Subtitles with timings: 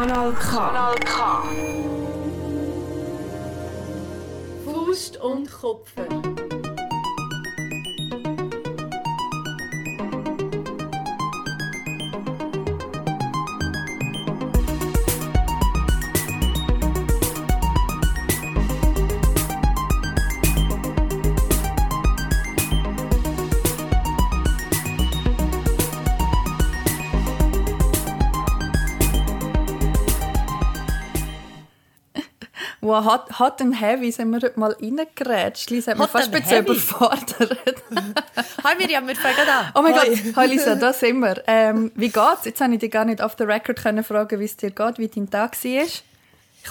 [0.00, 0.56] Kanal K.
[0.56, 1.42] Kanal K.
[4.64, 6.39] Faust und Kopfe.
[32.90, 35.70] Wow, hot, hot and heavy sind wir heute mal reingerätscht.
[35.70, 37.56] Lisa hat mich fast ein bisschen überfordert.
[38.64, 39.70] Hi Miriam, wir fangen an.
[39.76, 41.40] Oh mein Gott, hi Lisa, da sind wir.
[41.46, 42.46] Ähm, wie geht's?
[42.46, 44.98] Jetzt habe ich dich gar nicht auf the record können fragen, wie es dir geht,
[44.98, 45.82] wie dein Tag war.
[45.82, 46.02] Ich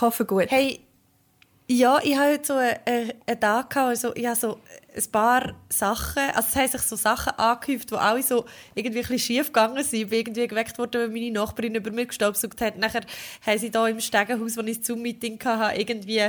[0.02, 0.48] hoffe gut.
[0.50, 0.82] Hey,
[1.68, 4.60] ja, ich habe heute so einen, einen Tag also ich habe so
[5.00, 8.46] ein paar Sachen, also es haben sich so Sachen angehäuft, die alle so
[8.76, 10.02] irgendwie ein bisschen schief gegangen sind.
[10.02, 12.78] Ich bin irgendwie geweckt worden, weil meine Nachbarin über mir gestaubsaugt hat.
[12.78, 13.02] Nachher
[13.46, 16.24] haben sie da im Stegenhaus, wo ich ein Zoom-Meeting hatte, irgendwie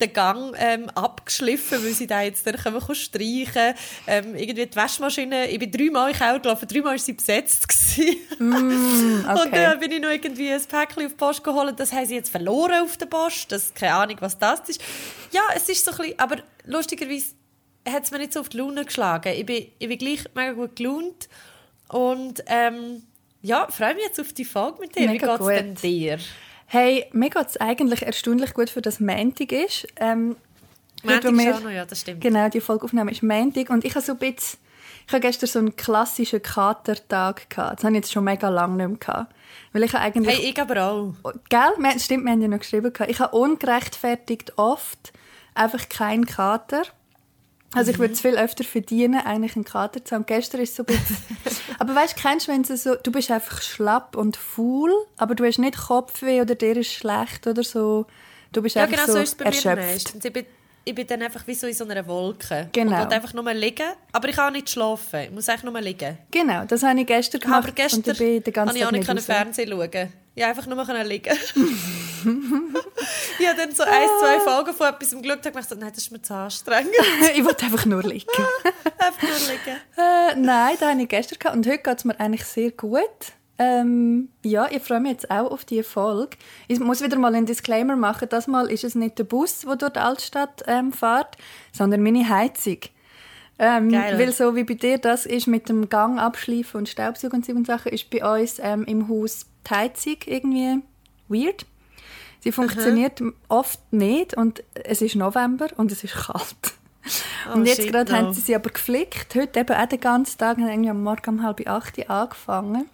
[0.00, 3.74] den Gang ähm, abgeschliffen, weil sie da jetzt dann können wir streichen
[4.06, 7.66] ähm, Irgendwie die Waschmaschine, ich bin dreimal in Keller gelaufen, dreimal war sie besetzt.
[8.38, 9.50] Und okay.
[9.52, 11.78] dann bin ich noch irgendwie ein Päckchen auf die Post geholt.
[11.78, 13.52] Das haben sie jetzt verloren auf der Post.
[13.52, 14.82] Das, keine Ahnung, was das ist.
[15.30, 17.34] Ja, es ist so ein bisschen, aber lustigerweise
[17.88, 19.32] hat es mir nicht so auf die Laune geschlagen.
[19.36, 21.28] Ich bin, ich bin gleich mega gut gelaunt.
[21.88, 23.02] Und ähm,
[23.42, 25.08] ja, freue mich jetzt auf die Folge mit dir.
[25.08, 25.82] Mega Wie geht's gut.
[25.82, 26.18] dir?
[26.66, 29.86] Hey, mir geht es eigentlich erstaunlich gut, für das Montag ist.
[29.96, 30.34] Ähm,
[31.02, 32.22] Montag wir- auch noch, ja, das stimmt.
[32.22, 34.58] Genau, die Folge aufnehmen ist Montag und ich habe so ein bisschen,
[35.06, 37.78] ich habe gestern so einen klassischen Katertag gehabt.
[37.78, 39.34] Das habe ich jetzt schon mega lange nicht mehr gehabt.
[39.74, 40.38] Weil ich habe eigentlich...
[40.38, 41.12] Hey, ich aber auch.
[41.50, 41.74] Gell?
[41.76, 42.92] Wir- Stimmt, wir haben ja noch geschrieben.
[42.92, 43.10] gehabt.
[43.10, 45.12] Ich habe ungerechtfertigt oft
[45.54, 46.82] einfach keinen Kater.
[47.74, 50.26] Also ich würde es viel öfter verdienen, eigentlich einen Kater zu haben.
[50.26, 51.16] Gestern ist es so ein bisschen...
[51.78, 52.94] aber weißt du, kennst du, wenn du so...
[52.96, 57.46] Du bist einfach schlapp und faul, aber du hast nicht Kopfweh oder dir ist schlecht
[57.46, 58.06] oder so.
[58.52, 60.24] Du bist Ja, einfach genau so, so ist es bei mir erschöpft.
[60.24, 60.46] Ich bin,
[60.84, 62.68] ich bin dann einfach wie so in so einer Wolke.
[62.72, 63.02] Genau.
[63.02, 63.86] Und einfach nur liegen.
[64.12, 65.20] Aber ich kann auch nicht schlafen.
[65.20, 66.18] Ich muss einfach nur liegen.
[66.30, 67.64] Genau, das habe ich gestern gemacht.
[67.64, 69.26] Aber gestern und ich bin den ganzen konnte ich auch Tag nicht.
[69.26, 70.12] Fernsehen schauen.
[70.36, 71.34] Ich konnte einfach nur liegen.
[73.38, 76.10] ich habe dann so ein, zwei Folgen von etwas geschaut und gedacht, nein, das ist
[76.10, 76.94] mir zu anstrengend.
[77.36, 78.26] ich wollte einfach nur liegen.
[78.98, 79.80] einfach nur liegen.
[79.96, 81.56] Äh, nein, das hatte ich gestern gehabt.
[81.56, 83.00] und heute geht es mir eigentlich sehr gut.
[83.56, 86.36] Ähm, ja, ich freue mich jetzt auch auf diese Folge.
[86.66, 88.28] Ich muss wieder mal einen Disclaimer machen.
[88.28, 91.36] Das Mal ist es nicht der Bus, der durch die Altstadt ähm, fährt,
[91.72, 92.78] sondern meine Heizung.
[93.56, 94.18] Ähm, Geil.
[94.18, 97.64] weil so wie bei dir das ist mit dem Gang abschleifen und Staubsaugen und so
[97.64, 100.82] Sachen, ist bei uns ähm, im Haus die Heizung irgendwie
[101.28, 101.64] weird.
[102.44, 106.74] Sie funktioniert oft nicht und es ist November und es ist kalt.
[107.48, 108.18] Oh, und jetzt gerade no.
[108.18, 109.34] haben sie sie aber geflickt.
[109.34, 112.84] Heute eben auch den ganzen Tag, haben irgendwie am Morgen um halb acht Uhr angefangen.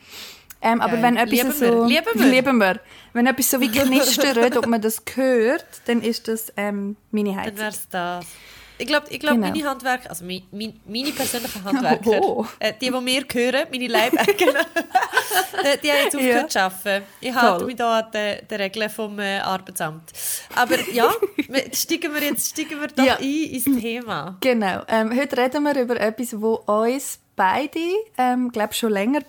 [0.63, 1.65] Ähm, aber wenn etwas Lieben so...
[1.65, 2.27] wir, lieben wir.
[2.27, 2.81] Lieben wir.
[3.13, 7.41] Wenn etwas so wie knistert, ob man das hört, dann ist das ähm, meine Dann
[7.41, 7.59] Heizung.
[7.59, 8.27] wäre es das.
[8.81, 9.49] Ich glaube, ich glaub, Genau.
[9.49, 12.47] meine Handwerker, also mein, mein, meine persönlichen Handwerker, Oh.
[12.59, 17.05] äh, die, die mir gehören, meine Leibäcker, die, die haben jetzt aufgehört zu arbeiten.
[17.21, 17.67] Ich halte Toll.
[17.67, 20.11] mich da an den, den Regeln vom äh, Arbeitsamt.
[20.57, 21.11] Aber ja,
[21.73, 23.17] steigen wir jetzt steigen wir doch Ja.
[23.17, 24.37] ein ins Thema.
[24.41, 24.83] Genau.
[24.89, 27.79] Ähm, heute reden wir über etwas, wo uns beide,
[28.19, 29.21] ähm, glaube schon länger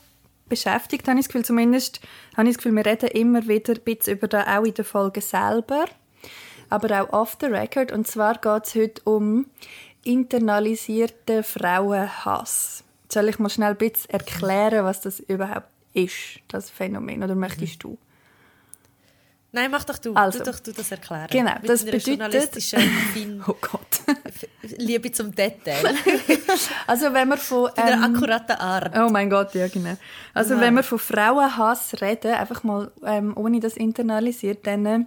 [0.47, 1.45] beschäftigt, habe ich das Gefühl.
[1.45, 2.01] Zumindest
[2.35, 4.85] habe ich das Gefühl, wir reden immer wieder ein bisschen über das, auch in der
[4.85, 5.85] Folge selber,
[6.71, 7.91] aber auch off the record.
[7.91, 9.45] Und zwar geht es heute um
[10.03, 12.83] internalisierten Frauenhass.
[13.11, 17.23] Soll ich mal schnell ein bisschen erklären, was das überhaupt ist, das Phänomen?
[17.23, 17.97] Oder möchtest du?
[19.53, 20.13] Nein, mach doch du.
[20.13, 20.39] Also.
[20.39, 21.27] du doch du das erklären.
[21.29, 22.73] Genau, Mit das bedeutet-
[23.47, 24.17] Oh Gott.
[24.77, 25.93] Liebe zum Detail.
[26.87, 27.69] Also wenn wir von...
[27.75, 28.97] In einer ähm, akkuraten Art.
[28.97, 29.95] Oh mein Gott, ja genau.
[30.33, 30.61] Also Ja.
[30.61, 34.99] wenn wir von Frauenhass reden, einfach mal ähm, ohne das internalisiert, dann äh,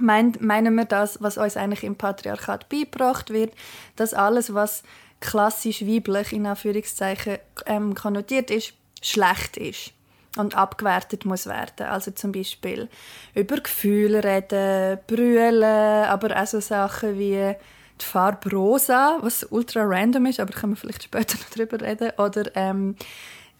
[0.00, 3.52] meint, meinen wir das, was uns eigentlich im Patriarchat beigebracht wird,
[3.96, 4.82] dass alles, was
[5.20, 9.92] klassisch weiblich in Anführungszeichen ähm, konnotiert ist, schlecht ist
[10.36, 11.86] und abgewertet muss werden.
[11.86, 12.88] Also zum Beispiel
[13.34, 17.54] über Gefühle reden, brüllen, aber auch so Sachen wie
[18.00, 22.10] die Farbe rosa, was ultra random ist, aber können wir vielleicht später noch drüber reden.
[22.18, 22.96] Oder ähm,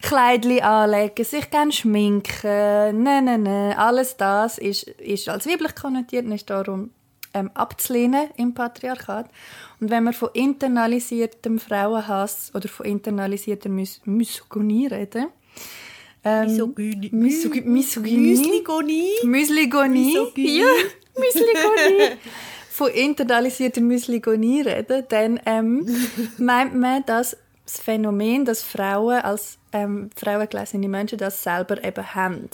[0.05, 3.75] Kleidli anlegen, sich gerne schminken, nein, nein, nein.
[3.75, 6.91] Alles das ist, ist als weiblich konnotiert und ist darum
[7.33, 9.27] ähm, abzulehnen im Patriarchat.
[9.79, 15.25] Und wenn wir von internalisiertem Frauenhass oder von internalisierter Mys Misogynie reden,
[16.23, 17.09] ähm, Misogynie.
[17.11, 18.35] Misogy Misogynie.
[18.35, 19.09] Müsligonie.
[19.23, 20.59] Misogynie.
[20.59, 20.67] Ja,
[21.19, 22.17] Müsligonie.
[22.69, 25.87] Von internalisierter Müsligonie reden, dann ähm,
[26.37, 27.35] meint man, dass
[27.65, 32.49] das Phänomen, dass Frauen als ähm, frauengelesene Menschen das selber eben haben.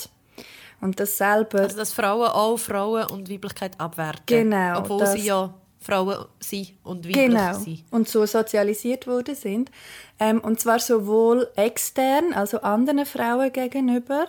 [0.80, 1.60] Und das selber...
[1.60, 4.26] Also dass Frauen auch Frauen und Weiblichkeit abwerten.
[4.26, 7.54] Genau, Obwohl sie ja Frauen sind und weiblich Genau.
[7.54, 7.84] sind.
[7.92, 9.72] Und so sozialisiert worden sind.
[10.20, 14.28] Ähm, und zwar sowohl extern, also anderen Frauen gegenüber,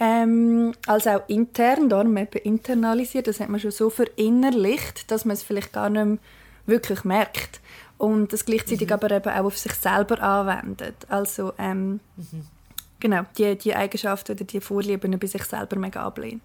[0.00, 3.26] ähm, als auch intern, darum eben internalisiert.
[3.26, 6.18] Das hat man schon so verinnerlicht, dass man es vielleicht gar nicht mehr
[6.66, 7.60] wirklich merkt.
[7.98, 10.94] Und das gleichzeitig aber eben auch auf sich selber anwendet.
[11.08, 12.00] Also ähm,
[13.00, 16.42] genau, die, die Eigenschaften oder die Vorlieben bei sich selber mega ablehnt.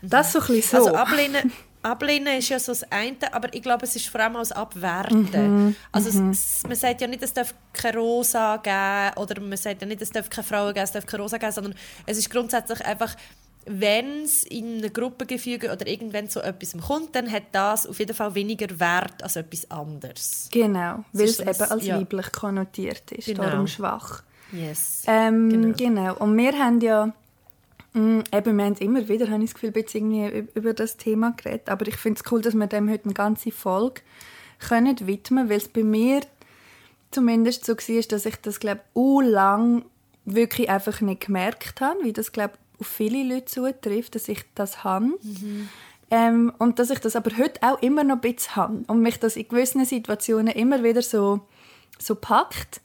[0.00, 0.86] Das so ein bisschen so.
[0.86, 1.52] Also ablehnen,
[1.82, 4.52] ablehnen ist ja so das eine, aber ich glaube, es ist vor allem auch das
[4.52, 5.76] Abwerten.
[5.92, 9.82] Also es, es, man sagt ja nicht, es darf keine Rosa geben oder man sagt
[9.82, 11.74] ja nicht, es darf keine Frauen geben, es darf keine Rosa geben, sondern
[12.06, 13.14] es ist grundsätzlich einfach,
[13.66, 18.14] wenn es in einem Gruppengefüge oder irgendwann zu etwas kommt, dann hat das auf jeden
[18.14, 20.48] Fall weniger Wert als etwas anderes.
[20.52, 21.98] Genau, weil es so eben als ja.
[21.98, 23.44] weiblich konnotiert ist, Genau.
[23.44, 24.22] darum schwach.
[24.52, 25.04] Yes.
[25.06, 25.74] Ähm, Genau.
[25.76, 26.16] genau.
[26.16, 27.12] Und wir haben ja,
[27.94, 31.68] mh, eben, wir haben immer wieder, habe ich das Gefühl, irgendwie über das Thema geredet.
[31.68, 34.02] Aber ich finde es cool, dass wir dem heute eine ganze Folge
[34.58, 36.20] können widmen, weil es bei mir
[37.10, 39.84] zumindest so war, dass ich das, glaube ich, lang
[40.24, 44.84] wirklich einfach nicht gemerkt habe, wie das, glaube auf viele Leute zutrifft, dass ich das
[44.84, 45.06] habe.
[46.10, 48.84] Ähm, und dass ich das aber heute auch immer noch ein bisschen habe.
[48.86, 51.40] Und mich das in gewissen Situationen immer wieder so,
[51.98, 52.80] so packt.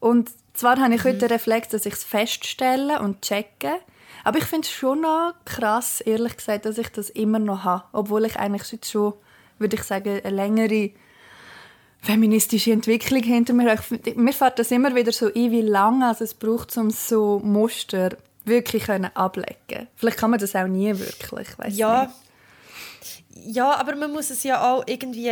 [0.00, 3.80] Und zwar habe ich heute den Reflex, dass ich es feststelle und checke.
[4.24, 7.84] Aber ich finde es schon noch krass, ehrlich gesagt, dass ich das immer noch habe.
[7.92, 9.14] Obwohl ich eigentlich jetzt schon,
[9.58, 10.90] würde ich sagen, eine längere
[12.02, 13.82] feministische Entwicklung hinter mir habe.
[14.16, 18.16] Mir fällt das immer wieder so ein, wie lange also es braucht, um so Muster
[18.50, 22.02] wirklich können ablecken Vielleicht kann man das auch nie wirklich, Ja.
[22.02, 22.14] nicht.
[23.56, 25.30] Ja, aber man muss es ja auch irgendwie,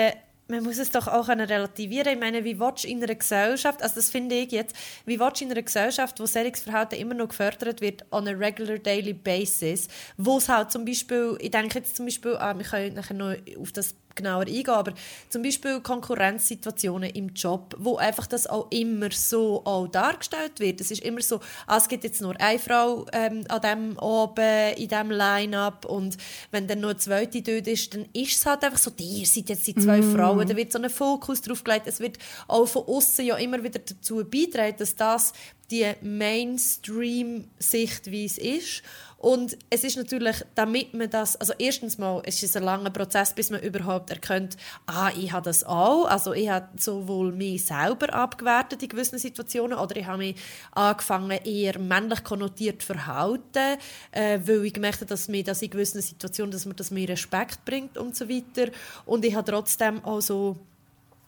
[0.48, 2.14] man muss es doch auch relativieren.
[2.14, 4.74] Ich meine, wie willst du in einer Gesellschaft, also das finde ich jetzt,
[5.04, 8.30] wie willst du in einer Gesellschaft, wo solches Verhalten immer noch gefördert wird, on a
[8.30, 12.64] regular daily basis, wo es halt zum Beispiel, ich denke jetzt zum Beispiel, ah, wir
[12.64, 14.92] können nachher noch auf das genauer eingehen, aber
[15.28, 20.80] zum Beispiel Konkurrenzsituationen im Job, wo einfach das auch immer so auch dargestellt wird.
[20.80, 24.74] Es ist immer so, ah, es gibt jetzt nur eine Frau ähm, an dem oben
[24.76, 26.16] in diesem Line-Up und
[26.50, 29.48] wenn dann noch eine zweite dort ist, dann ist es halt einfach so, ihr seid
[29.48, 31.86] jetzt die zwei Frauen, da wird so ein Fokus drauf gelegt.
[31.86, 35.32] Es wird auch von außen ja immer wieder dazu beitragen, dass das
[35.70, 38.82] die Mainstream-Sichtweise ist.
[39.18, 43.34] Und es ist natürlich, damit man das, also erstens mal ist es ein langer Prozess,
[43.34, 44.56] bis man überhaupt erkennt,
[44.86, 49.76] ah, ich habe das auch, also ich habe sowohl mich selber abgewertet in gewissen Situationen
[49.76, 50.36] oder ich habe mich
[50.70, 53.78] angefangen eher männlich konnotiert zu verhalten,
[54.12, 57.08] äh, weil ich gemerkt habe, dass mir das in gewissen Situationen, dass mir das mir
[57.08, 58.70] Respekt bringt und so weiter.
[59.04, 60.56] Und ich habe trotzdem auch so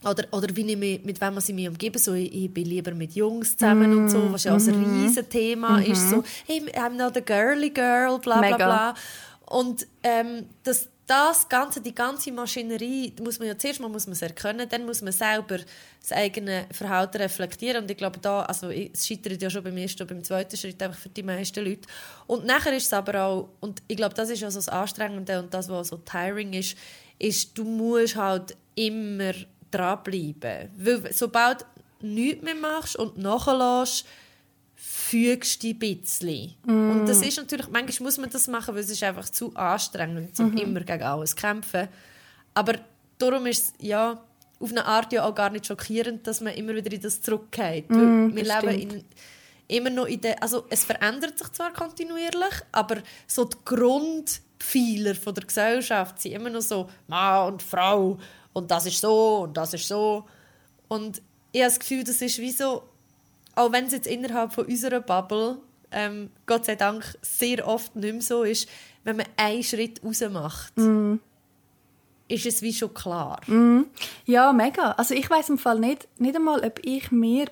[0.04, 1.98] oder, oder wie ich mich, mit wem ich mich umgebe.
[1.98, 5.28] So, ich, ich bin lieber mit Jungs zusammen und so, was ja auch ein riesen
[5.28, 6.10] Thema ist.
[6.10, 8.56] So, hey, I'm not a girly girl, bla bla Mega.
[8.56, 8.94] bla.
[9.46, 14.12] Und ähm, das, das Ganze, die ganze Maschinerie, muss man ja zuerst mal muss man
[14.12, 15.58] es erkennen, dann muss man selber
[16.00, 17.82] das eigene Verhalten reflektieren.
[17.82, 20.80] Und ich glaube, da, also es scheitert ja schon beim ersten und beim zweiten Schritt
[20.80, 21.88] einfach für die meisten Leute.
[22.28, 25.40] Und nachher ist es aber auch, und ich glaube, das ist ja so das Anstrengende
[25.40, 26.76] und das, was so tiring ist,
[27.18, 29.34] ist, du musst halt immer
[29.70, 30.70] dranbleiben.
[30.76, 31.66] Weil sobald
[32.00, 34.06] du nichts mehr machst und nachlässt,
[34.74, 36.54] fügst du dich ein bisschen.
[36.66, 40.38] Und das ist natürlich, manchmal muss man das machen, weil es ist einfach zu anstrengend,
[40.40, 41.88] um immer gegen alles zu kämpfen.
[42.54, 42.74] Aber
[43.18, 44.20] darum ist es ja
[44.58, 47.86] auf eine Art ja auch gar nicht schockierend, dass man immer wieder in das zurückgeht.
[47.88, 49.04] weil wir leben in,
[49.68, 55.34] immer noch in der, also es verändert sich zwar kontinuierlich, aber so die Grundpfeiler von
[55.34, 58.18] der Gesellschaft sind immer noch so Mann und Frau
[58.52, 60.24] und das ist so und das ist so.
[60.88, 62.82] Und ich habe das Gefühl, das ist wie so,
[63.54, 65.58] auch wenn es jetzt innerhalb von unserer Bubble,
[65.92, 68.68] ähm, Gott sei Dank, sehr oft nicht mehr so ist,
[69.04, 70.72] wenn man einen Schritt raus macht,
[72.28, 73.40] ist es wie schon klar.
[74.24, 74.92] Ja, mega.
[74.92, 77.46] Also ich weiß im Fall nicht, nicht einmal, ob ich mir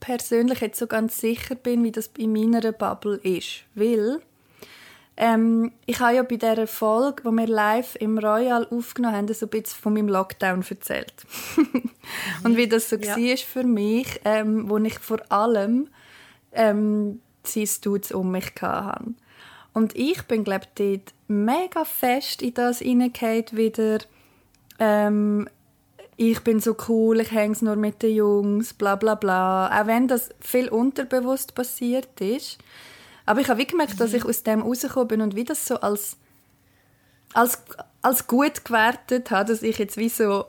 [0.00, 3.60] persönlich jetzt so ganz sicher bin, wie das in meiner Bubble ist.
[3.74, 4.20] Weil
[5.16, 9.46] ähm, ich habe ja bei dieser Folge, wo wir live im Royal aufgenommen haben, so
[9.46, 11.14] ein bisschen von meinem Lockdown erzählt.
[12.44, 13.16] Und wie das so Ja.
[13.16, 15.88] war für mich, ähm, wo ich vor allem
[16.52, 19.14] ähm, sein Dudes um mich hatte.
[19.72, 23.98] Und ich bin, glaube ich, dort mega fest in das hineingehauen wieder.
[24.78, 25.48] Ähm,
[26.16, 29.66] ich bin so cool, ich hänge nur mit den Jungs, bla bla bla.
[29.80, 32.58] Auch wenn das viel unterbewusst passiert ist.
[33.26, 35.76] Aber ich habe wie gemerkt, dass ich aus dem rausgekommen bin und wie das so
[35.80, 36.16] als,
[37.32, 37.58] als,
[38.02, 40.44] als gut gewertet habe, dass ich jetzt wie so...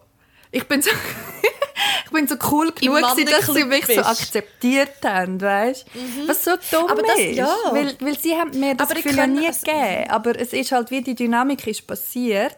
[0.52, 0.90] Ich bin so...
[2.06, 4.06] ich bin so cool genug, gewesen, dass sie mich so bist.
[4.06, 5.86] akzeptiert haben, weißt?
[6.28, 7.36] Was so dumm Aber das- ist.
[7.36, 7.54] ja.
[7.72, 10.10] Weil, weil sie haben mir das Aber ich Gefühl kann- nie also- gegeben.
[10.10, 12.58] Aber es ist halt wie die Dynamik ist passiert.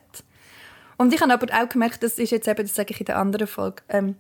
[0.98, 3.18] Und ich habe aber auch gemerkt, das ist jetzt eben, das sage ich in der
[3.18, 4.16] anderen Folge, ähm,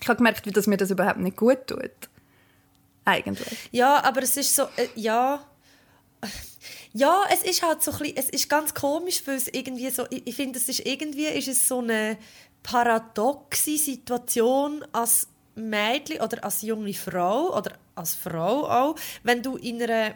[0.00, 1.90] ich habe gemerkt, wie dass mir das überhaupt nicht gut tut.
[3.04, 3.68] Eigentlich.
[3.70, 5.44] Ja, aber es ist so, äh, ja.
[6.92, 10.06] Ja, es ist halt so ein bisschen, es ist ganz komisch, weil es irgendwie so,
[10.10, 12.18] ich, ich finde, es ist irgendwie ist es so eine
[12.62, 19.82] paradoxe Situation als Mädchen oder als junge Frau oder als Frau auch, wenn du in
[19.82, 20.14] einer,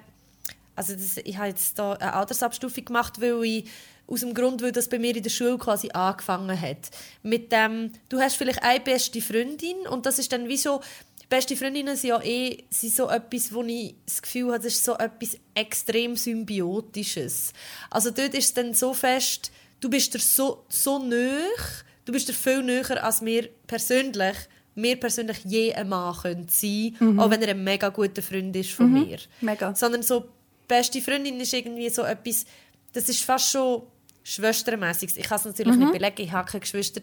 [0.75, 3.71] also das, ich habe jetzt da eine Altersabstufung gemacht, weil ich
[4.07, 6.91] aus dem Grund, weil das bei mir in der Schule quasi angefangen hat.
[7.23, 10.81] Mit dem, du hast vielleicht eine beste Freundin und das ist dann wie so,
[11.29, 14.85] beste Freundinnen sind ja eh sind so etwas, wo ich das Gefühl habe, das ist
[14.85, 17.53] so etwas extrem Symbiotisches.
[17.91, 22.29] Also dort ist es dann so fest, du bist dir so, so nöch, du bist
[22.29, 24.37] dir viel näher als mir persönlich,
[24.75, 28.73] mir persönlich je ein Mann könnte sein, auch wenn er ein mega guter Freund ist
[28.73, 29.19] von mir.
[29.41, 29.75] Mega.
[29.75, 30.29] Sondern so,
[30.69, 32.45] beste Freundin ist irgendwie so etwas,
[32.93, 33.83] das ist fast schon
[34.27, 35.17] schwestermäßig.
[35.17, 37.01] Ich kann es natürlich nicht belegen, ich habe keine Geschwister.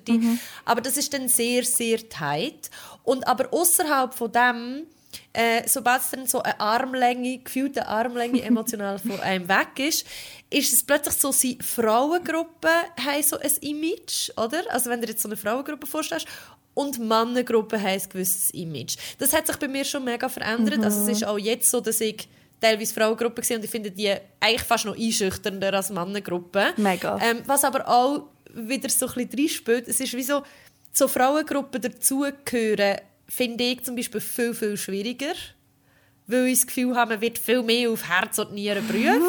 [0.66, 2.70] Aber das ist dann sehr, sehr tight.
[3.04, 4.84] Und aber außerhalb von dem,
[5.32, 10.06] äh, sobald es dann so eine Armlänge, gefühlte Armlänge emotional von einem weg ist,
[10.50, 12.70] ist es plötzlich so, sie Frauengruppen
[13.04, 14.62] haben so ein Image, oder?
[14.70, 16.28] Also wenn du dir jetzt so eine Frauengruppe vorstellst,
[16.76, 18.96] und Mannengruppen haben ein gewisses Image.
[19.20, 20.84] Das hat sich bei mir schon mega verändert.
[20.84, 22.28] Also es ist auch jetzt so, dass ich
[22.64, 26.74] teilweise Frauengruppen gesehen und ich finde die eigentlich fast noch einschüchternder als Mannengruppen.
[26.78, 27.20] Mega.
[27.22, 30.44] Ähm, was aber auch wieder so ein bisschen reinspielt, es ist wie so,
[30.94, 35.34] so Frauengruppen dazugehören, finde ich zum Beispiel viel, viel schwieriger.
[36.26, 39.20] Weil ich das Gefühl habe, man wird viel mehr auf Herz und Nieren geprüft.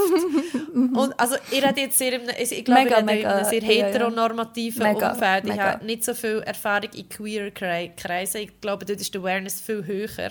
[0.75, 3.63] und also, ihr habt jetzt sehr, ich glaube, Mega, ihr habt in einem mega, sehr
[3.65, 3.87] ja, ja.
[3.87, 5.45] heteronormativen Mega, Umfeld.
[5.45, 5.63] Ich mega.
[5.73, 8.43] habe nicht so viel Erfahrung in queer Kre- Kreisen.
[8.43, 10.31] Ich glaube, dort ist die Awareness viel höher.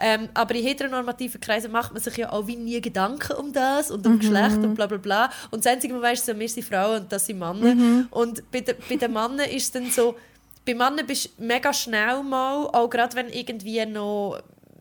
[0.00, 3.90] Ähm, aber in heteronormativen Kreisen macht man sich ja auch wie nie Gedanken um das
[3.90, 4.18] und um Mhm.
[4.20, 5.30] Geschlecht und bla bla bla.
[5.50, 7.74] Und das Einzige, was man weiss, ist, wir sind Frauen und das sind Männer.
[7.74, 8.06] Mhm.
[8.12, 10.14] Und bei, de, bei den Männern ist es dann so,
[10.64, 14.38] bei Männern bist du mega schnell mal, auch gerade wenn irgendwie noch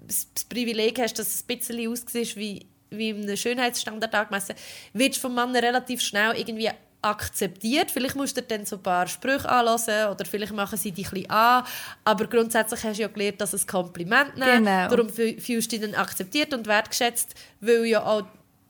[0.08, 4.56] das Privileg hast, dass es ein bisschen aussieht wie, wie in einem Schönheitsstandard angemessen,
[4.94, 6.70] wirst du vom Mann relativ schnell irgendwie
[7.02, 7.92] akzeptiert.
[7.92, 11.14] Vielleicht musst du dann so ein paar Sprüche anlassen oder vielleicht machen sie dich ein
[11.14, 11.64] bisschen an,
[12.04, 14.66] aber grundsätzlich hast du ja gelernt, dass es ein Kompliment nehmen.
[14.66, 14.88] Genau.
[14.90, 18.24] Darum fü- fühlst du dich dann akzeptiert und wertgeschätzt, weil ja auch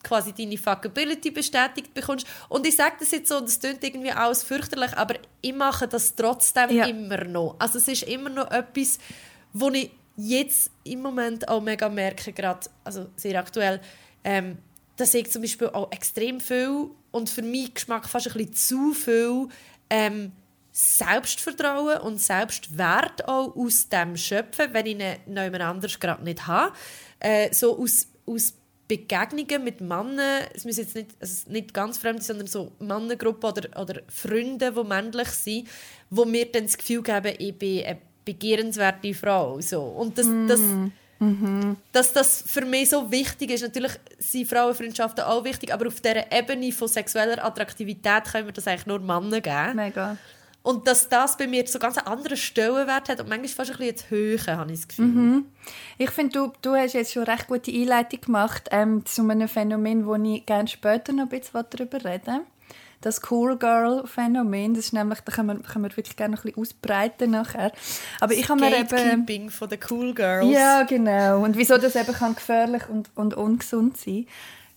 [0.03, 2.27] quasi deine Fuckability bestätigt bekommst.
[2.49, 6.15] Und ich sage das jetzt so, das klingt irgendwie alles fürchterlich, aber ich mache das
[6.15, 6.85] trotzdem Ja.
[6.85, 7.55] immer noch.
[7.59, 8.99] Also es ist immer noch etwas,
[9.53, 13.79] wo ich jetzt im Moment auch mega merke, gerade, also sehr aktuell,
[14.23, 14.57] ähm,
[14.97, 18.93] dass ich zum Beispiel auch extrem viel und für meinen Geschmack fast ein bisschen zu
[18.93, 19.47] viel
[19.89, 20.31] ähm,
[20.71, 26.73] Selbstvertrauen und Selbstwert auch aus dem schöpfen, wenn ich ihn jemand anders gerade nicht habe.
[27.19, 28.53] Äh, so aus, aus
[28.87, 33.81] Begegnungen mit Männern, es müssen jetzt nicht, also nicht ganz fremd, sondern so Mannengruppen oder,
[33.81, 35.67] oder Freunde, die männlich sind,
[36.09, 39.61] wo mir dann das Gefühl geben, ich bin eine begehrenswerte Frau.
[39.61, 39.81] So.
[39.81, 40.61] Und das, das,
[41.93, 43.63] dass das für mich so wichtig ist.
[43.63, 48.67] Natürlich sind Frauenfreundschaften auch wichtig, aber auf dieser Ebene von sexueller Attraktivität können wir das
[48.67, 49.75] eigentlich nur Männer geben.
[49.75, 50.17] Mega.
[50.61, 53.77] Und dass das bei mir so ganz einen anderen Stellenwert hat und manchmal fast ein
[53.77, 55.43] bisschen zu hören, habe ich das Gefühl.
[55.97, 59.47] Ich finde, du, du hast jetzt schon eine recht gute Einleitung gemacht ähm, zu einem
[59.47, 62.41] Phänomen, wo ich gerne später noch ein bisschen darüber reden
[63.01, 66.51] Das Cool Girl-Phänomen, das ist nämlich, da können wir, können wir wirklich gerne noch ein
[66.51, 67.71] bisschen ausbreiten nachher.
[68.19, 69.49] Aber ich habe mir eben...
[69.51, 70.47] Von den Cool Girls.
[70.49, 71.43] Ja, genau.
[71.43, 74.25] Und wieso das eben kann gefährlich und, und ungesund sein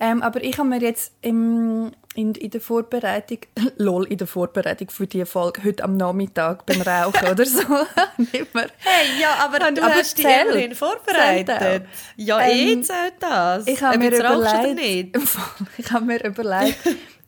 [0.02, 3.38] ähm, Aber ich habe mir jetzt im, in, in der Vorbereitung,
[3.76, 7.60] lol, in der Vorbereitung für die Folge, heute am Nachmittag beim Rauchen oder so,
[8.16, 8.68] nicht mehr.
[8.78, 10.46] Hey, ja, aber Ah, du aber hast dich zählt.
[10.46, 11.86] immerhin vorbereitet.
[12.16, 13.66] Ja, Ähm, eh zählt das.
[13.66, 15.16] Ich habe mir überlegt,
[15.78, 16.78] ich habe mir überlegt,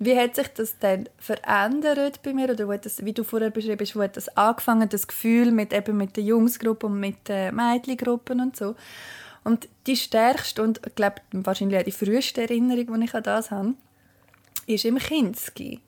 [0.04, 3.78] wie hat sich das denn verändert bei mir oder wo das, wie du vorher beschrieben
[3.80, 7.54] hast, wo hat das angefangen, das Gefühl mit eben mit der Jungsgruppe und mit den
[7.54, 8.74] Mädchengruppen und so.
[9.44, 13.50] Und die stärkste und ich glaube wahrscheinlich auch die früheste Erinnerung, die ich an das
[13.50, 13.74] habe,
[14.66, 15.80] ist im Kinski.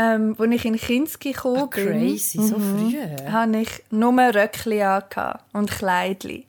[0.00, 2.96] Ähm, als ich in Kinski gekommen Ah, bin, crazy, so früh.
[3.30, 6.46] hatte ich nur angehabt und Kleidli.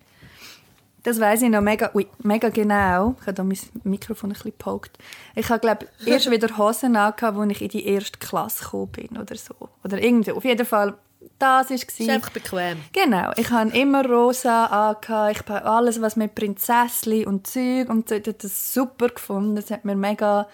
[1.10, 3.16] Das weiß ich noch mega, ui, mega genau.
[3.20, 4.96] Ich habe da mein Mikrofon ein bisschen gepoked.
[5.34, 9.18] Ich habe, glaube erst wieder Hosen angehabt, als ich in die erste Klasse gekommen bin
[9.18, 9.56] oder so.
[9.84, 10.34] Oder irgendwie.
[10.34, 10.94] Auf jeden Fall,
[11.39, 11.82] das war es.
[11.82, 12.78] ist einfach bequem.
[12.94, 15.32] Genau, ich habe immer rosa angehabt.
[15.36, 19.56] Ich habe alles, was mit Prinzesschen und Zeug und so, ich habe das super gefunden.
[19.56, 20.48] Das hat mir mega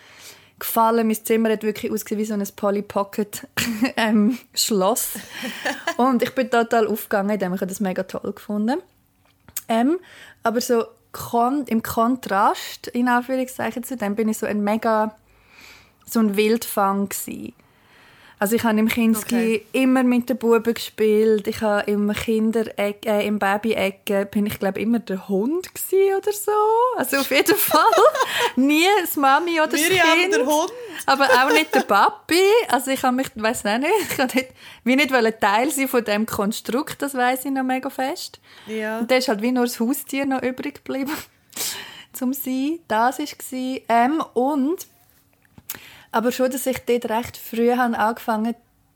[0.57, 1.05] gefallen.
[1.05, 3.45] Mein Zimmer hat wirklich ausgesehen wie so ein Polly Pocket
[3.97, 5.15] ähm, Schloss.
[5.97, 8.77] und ich bin total aufgegangen, indem ich das mega toll gefunden.
[9.67, 9.97] Ähm,
[10.45, 15.15] aber so kon im Kontrast in Anführungszeichen zu dem bin ich so ein mega
[16.05, 17.53] so ein Wildfang gewesen.
[18.37, 19.65] Also ich habe im Kinski Okay.
[19.71, 21.47] immer mit den Buben gespielt.
[21.47, 26.33] Ich habe im Kindereck, äh, im Baby-Ecke bin ich glaube immer der Hund gsi oder
[26.33, 26.51] so.
[26.97, 27.81] Also auf jeden Fall
[28.57, 30.33] nie das Mami oder das Kind.
[30.33, 30.71] der Hund.
[31.05, 32.41] Aber auch nicht der Papi.
[32.67, 34.49] Also ich habe mich, weiß nicht, ich habe nicht,
[34.83, 38.39] wie nicht wollen Teil sein von dem Konstrukt, das weiß ich noch mega fest.
[38.67, 38.99] Ja.
[38.99, 41.13] Und da ist halt wie nur das Haustier noch übrig geblieben
[42.13, 42.79] zum sein.
[42.87, 43.35] Das war es.
[43.51, 44.87] Ähm, und
[46.15, 48.55] aber schon, dass ich dort recht früh habe angefangen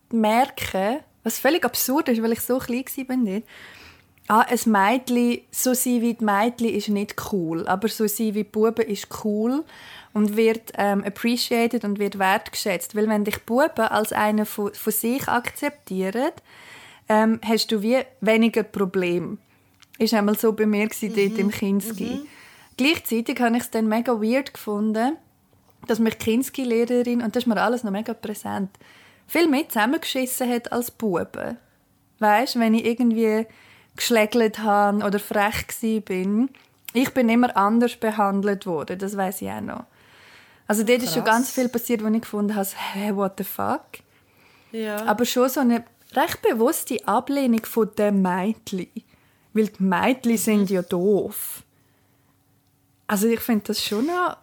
[0.09, 3.41] zu merken, was völlig absurd ist, weil ich so klein war.
[4.29, 8.43] Ah, ein Mädchen, so sein wie die Mädchen ist nicht cool, aber so sein wie
[8.43, 9.65] die Buben ist cool
[10.13, 12.95] und wird ähm, appreciated und wird wertgeschätzt.
[12.95, 16.31] Weil wenn dich Buben als einen von, von sich akzeptieren,
[17.09, 19.39] ähm, hast du wie weniger Problem.
[19.97, 22.21] Ist einmal so bei mir gewesen, dort im Kinski.
[22.77, 25.17] Gleichzeitig habe ich es dann mega weird gefunden,
[25.87, 28.69] dass mich Kinski-Lehrerin, und das ist mir alles noch mega präsent,
[29.27, 31.57] viel mehr zusammengeschissen hat als Buben.
[32.19, 33.47] Weißt, wenn ich irgendwie
[33.95, 35.67] geschlägelt habe oder frech
[36.05, 36.49] bin,
[36.93, 39.83] ich bin immer anders behandelt worden, das weiß ich auch noch.
[40.67, 41.35] Also dort ist schon Krass.
[41.35, 43.85] ganz viel passiert, wo ich gefunden habe, hä, what the fuck?
[44.71, 45.03] Ja.
[45.05, 45.83] Aber schon so eine
[46.13, 48.87] recht bewusste Ablehnung von den Mädchen.
[49.53, 51.63] Weil die Mädchen sind ja doof.
[53.07, 54.37] Also ich finde das schon noch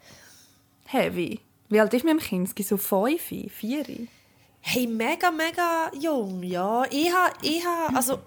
[0.86, 1.40] heavy.
[1.68, 2.62] Wie alt ist im Kinski?
[2.62, 3.84] So fünf, vier?
[4.60, 6.84] Hey, mega, mega jung, ja.
[6.90, 8.18] Ich habe, ich habe, also,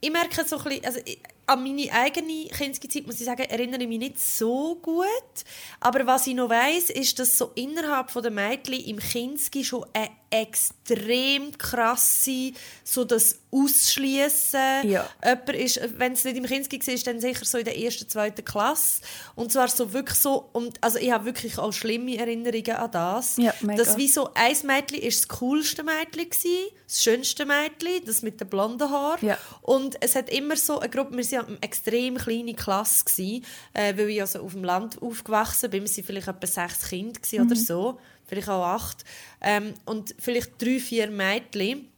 [0.00, 3.82] ich merke so ein bisschen, also, ich, an meine eigene Kinderzeit, muss ich sagen, erinnere
[3.82, 5.44] ich mich nicht so gut.
[5.80, 10.10] Aber was ich noch weiss, ist, dass so innerhalb der Mädchen im Kinski schon eine
[10.32, 12.52] extrem krasse,
[12.84, 14.88] so das Ausschließen.
[14.88, 15.06] Ja.
[15.22, 18.08] Jemand ist, wenn es nicht im Kinski war, ist dann sicher so in der ersten,
[18.08, 19.02] zweiten Klasse.
[19.34, 23.36] Und zwar so wirklich so, und, also ich habe wirklich auch schlimme Erinnerungen an das.
[23.36, 23.82] Ja, mega.
[23.82, 28.40] dass wie so ein Mädchen ist das coolste Mädchen gsi, das schönste Mädchen, das mit
[28.40, 29.26] den blonden Haaren.
[29.26, 29.36] Ja.
[29.60, 33.42] Und es hat immer so eine Gruppe, wir waren eine extrem kleine Klasse gsi,
[33.74, 35.84] äh, weil ich also auf dem Land aufgewachsen bin.
[35.84, 37.98] Wir waren vielleicht etwa sechs Kinder gsi oder so,
[38.32, 39.04] vielleicht auch acht.
[39.42, 41.88] Ähm, und vielleicht drei, vier Mädchen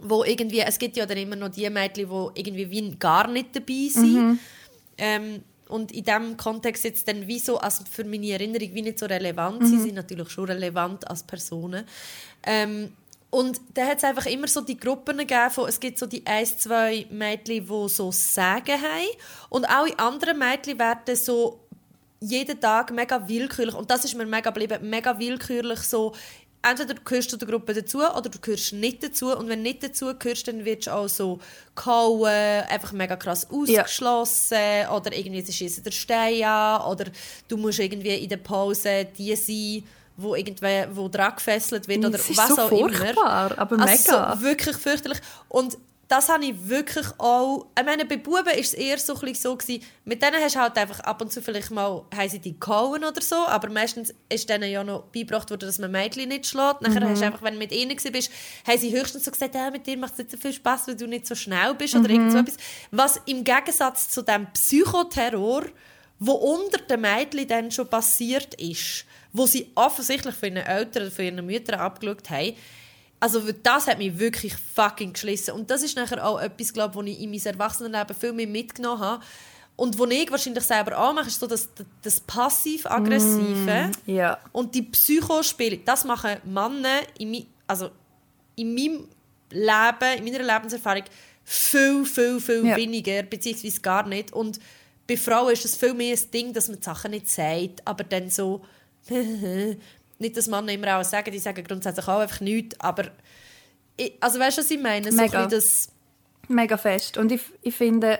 [0.00, 3.56] wo irgendwie, es gibt ja dann immer noch die Mädchen, die irgendwie wie gar nicht
[3.56, 4.38] dabei sind.
[4.96, 8.98] Ähm, und in diesem Kontext jetzt dann wie so, also für meine Erinnerung wie nicht
[8.98, 11.84] so relevant, sie sind natürlich schon relevant als Personen.
[12.44, 12.92] Ähm,
[13.30, 16.24] und da hat es einfach immer so die Gruppen gegeben, von, es gibt so die
[16.24, 19.08] ein, zwei Mädchen, die so Sagen haben
[19.50, 21.60] und alle anderen Mädchen werden so
[22.20, 26.14] jeden Tag mega willkürlich, und das ist mir mega geblieben, mega willkürlich so,
[26.62, 29.62] entweder du gehörst zu der Gruppe dazu oder du gehörst nicht dazu und wenn du
[29.62, 31.38] nicht dazu gehörst, dann wirst du auch so
[31.76, 37.04] gehauen, einfach mega krass ausgeschlossen oder irgendwie sie schießen der Stein an oder
[37.46, 39.84] du musst irgendwie in der Pause die sein,
[40.16, 43.58] wo irgendwie wo dran gefesselt wird oder Es ist was so auch furchtbar, immer.
[43.58, 44.36] aber Also mega.
[44.36, 45.20] so wirklich fürchterlich.
[45.48, 45.78] Und
[46.08, 47.66] das habe ich wirklich auch...
[47.78, 50.76] Ich meine, bei Buben war es eher so, so gewesen, mit denen hast du halt
[50.78, 54.48] einfach ab und zu vielleicht mal, haben sie die gehauen oder so, aber meistens ist
[54.48, 56.80] denen ja noch beigebracht worden, dass man Mädchen nicht schlägt.
[56.80, 58.30] Nachher hast du einfach, wenn du mit ihnen warst,
[58.66, 60.96] haben sie höchstens so gesagt, ja, mit dir macht es nicht so viel Spaß, weil
[60.96, 62.56] du nicht so schnell bist oder irgend so etwas.
[62.90, 65.66] Was im Gegensatz zu dem Psychoterror,
[66.18, 71.12] wo unter den Mädchen dann schon passiert ist, wo sie offensichtlich von ihren Eltern oder
[71.12, 72.56] von ihren Müttern abgeschaut haben,
[73.20, 75.52] also das hat mich wirklich fucking geschlissen.
[75.54, 79.00] Und das ist nachher auch etwas, glaube wo ich in meinem Erwachsenenleben viel mehr mitgenommen
[79.00, 79.24] habe.
[79.76, 81.68] Und wo ich wahrscheinlich selber auch mache, ist so das,
[82.02, 84.38] das passiv-aggressive Ja.
[84.52, 85.78] und die Psychospiele.
[85.84, 87.90] Das machen Männer in, mi also
[88.56, 89.08] in meinem
[89.50, 91.04] Leben, in meiner Lebenserfahrung
[91.44, 92.76] viel, viel, viel Ja.
[92.76, 94.32] weniger, beziehungsweise gar nicht.
[94.32, 94.58] Und
[95.06, 98.04] bei Frauen ist es viel mehr ein Ding, dass man die Sachen nicht sagt, aber
[98.04, 98.62] dann so
[100.18, 103.04] nicht, dass Männer immer auch sagen, die sagen grundsätzlich auch einfach nichts, aber
[103.96, 105.10] ich, also weißt du, was ich meine?
[105.10, 105.46] So Mega.
[105.46, 105.90] das,
[106.48, 107.18] Mega fest.
[107.18, 108.18] Und ich, ich finde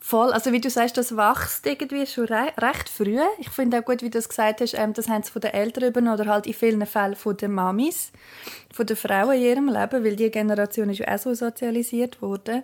[0.00, 3.18] voll, also wie du sagst, das wächst irgendwie schon re recht früh.
[3.38, 5.52] Ich finde auch gut, wie du das gesagt hast, ähm, das haben sie von den
[5.52, 8.12] Eltern übernommen oder halt in vielen Fällen von den Mamis,
[8.72, 12.62] von den Frauen in ihrem Leben, weil die Generation ist ja auch so sozialisiert worden.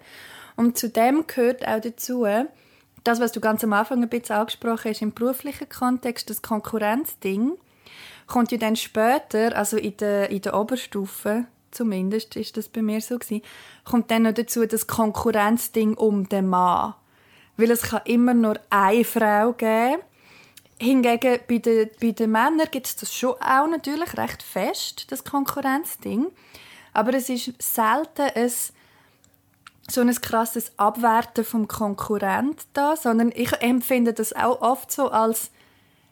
[0.56, 2.26] Und zu dem gehört auch dazu,
[3.04, 7.52] das, was du ganz am Anfang ein bisschen angesprochen hast, im beruflichen Kontext, das Konkurrenzding,
[8.30, 13.00] kommt ja dann später, also in der, in der Oberstufe, zumindest ist das bei mir
[13.00, 13.42] so gewesen,
[13.84, 16.94] kommt dann noch dazu das Konkurrenzding um den Mann.
[17.56, 20.00] Weil es kann immer nur eine Frau geben
[20.82, 25.24] Hingegen bei den, bei den Männern gibt es das schon auch natürlich recht fest, das
[25.24, 26.28] Konkurrenzding.
[26.94, 28.50] Aber es ist selten ein,
[29.90, 35.50] so ein krasses Abwerten vom Konkurrent da, sondern ich empfinde das auch oft so als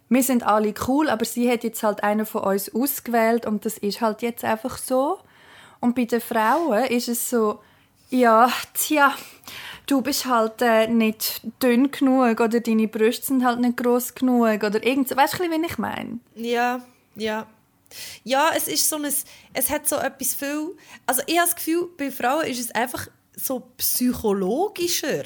[0.08, 3.78] wir sind alle cool, aber sie hat jetzt halt einen von uns ausgewählt und das
[3.78, 5.18] ist halt jetzt einfach so.
[5.80, 7.60] Und bei den Frauen ist es so,
[8.10, 9.14] ja, tja,
[9.86, 14.62] du bist halt äh, nicht dünn genug oder deine Brüste sind halt nicht groß genug
[14.62, 15.16] oder irgend so.
[15.16, 16.18] Weißt du, wie ich meine?
[16.34, 16.80] Ja,
[17.14, 17.46] ja.
[18.24, 21.88] Ja, es ist so ein, es hat so etwas viel, also ich habe das Gefühl,
[21.96, 25.24] bei Frauen ist es einfach so psychologischer.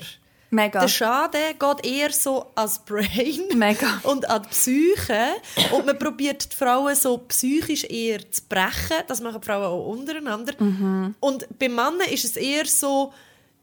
[0.53, 0.81] Mega.
[0.81, 4.01] Der Schaden geht eher so als Brain Mega.
[4.03, 5.29] und an die Psyche.
[5.73, 8.99] Und man probiert die Frauen so psychisch eher zu brechen.
[9.07, 10.53] Das machen Frauen auch untereinander.
[10.59, 11.15] Mhm.
[11.21, 13.15] Und bei Männern ist es eher so,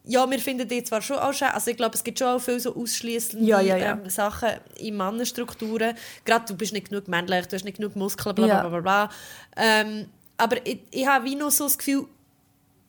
[0.03, 2.39] ja, wir finden die zwar schon auch schön, also ich glaube, es gibt schon auch
[2.39, 3.91] viele so ausschließende Ja, ja, ja.
[3.91, 5.95] Ähm, Sachen in Mannenstrukturen.
[6.25, 8.79] Gerade du bist nicht genug männlich, du hast nicht genug Muskeln, bla bla bla.
[8.79, 9.09] bla.
[9.55, 12.07] Ähm, aber ich, ich habe wie noch so das Gefühl,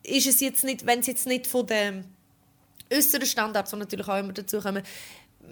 [0.05, 2.05] ist es jetzt nicht, wenn es jetzt nicht von dem
[2.93, 4.83] äußeren Standards, die natürlich auch immer dazukommen,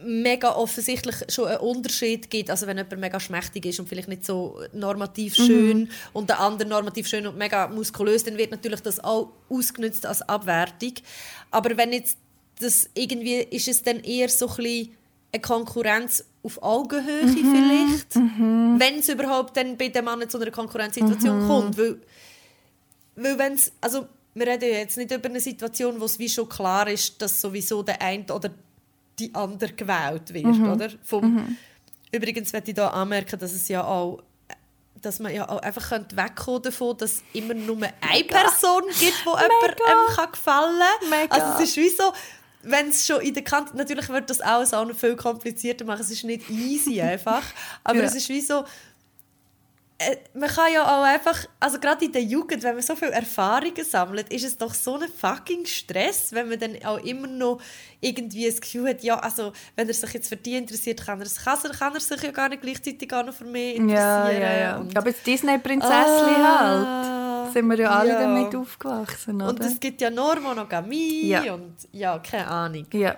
[0.04, 2.50] mega offensichtlich schon einen Unterschied gibt.
[2.50, 6.68] Also wenn jemand mega schmächtig ist und vielleicht nicht so normativ schön und der andere
[6.68, 10.94] normativ schön und mega muskulös, dann wird natürlich das auch ausgenutzt als Abwertung.
[11.50, 12.18] Aber wenn jetzt
[12.60, 14.96] das irgendwie, ist es dann eher so ein bisschen
[15.32, 21.46] eine Konkurrenz auf Augenhöhe vielleicht, wenn es überhaupt dann bei dem Mann zu einer Konkurrenzsituation
[21.46, 21.76] kommt.
[21.76, 21.98] Weil
[23.18, 26.48] weil wenn's, also wir reden ja jetzt nicht über eine Situation, wo es wie schon
[26.48, 28.50] klar ist, dass sowieso der eine oder
[29.18, 30.90] die andere gewählt wird, oder?
[31.02, 31.56] Vom,
[32.12, 34.22] Übrigens möchte ich hier anmerken, dass es ja auch
[35.00, 39.00] dass man ja auch einfach könnte wegkommen davon, dass es immer nur eine Person gibt,
[39.00, 41.10] die jemand ähm, kann gefallen kann.
[41.10, 41.34] Mega.
[41.36, 42.12] Also es ist wie so,
[42.62, 43.76] wenn es schon in der Kante...
[43.76, 46.00] Natürlich wird das alles auch noch viel komplizierter machen.
[46.00, 47.42] Es ist nicht easy einfach.
[47.84, 48.04] Aber Ja.
[48.04, 48.64] es ist wie so...
[50.00, 53.08] Äh, man kann ja auch einfach, also gerade in der Jugend, wenn man so viel
[53.08, 57.60] Erfahrungen sammelt, ist es doch so ein fucking Stress, wenn man dann auch immer noch
[58.00, 61.26] irgendwie das Gefühl hat, ja, also wenn er sich jetzt für die interessiert, kann er,
[61.26, 63.96] kann er, kann er sich ja gar nicht gleichzeitig auch noch für mich interessieren.
[63.98, 64.76] Ja, ja, ja.
[64.76, 67.52] Und, Aber das Disney-Prinzesschen Ah, halt.
[67.54, 68.20] Sind wir ja alle ja.
[68.20, 69.48] damit aufgewachsen, oder?
[69.48, 71.54] und es gibt ja nur Monogamie Ja.
[71.54, 72.86] und ja, keine Ahnung.
[72.92, 73.16] ja.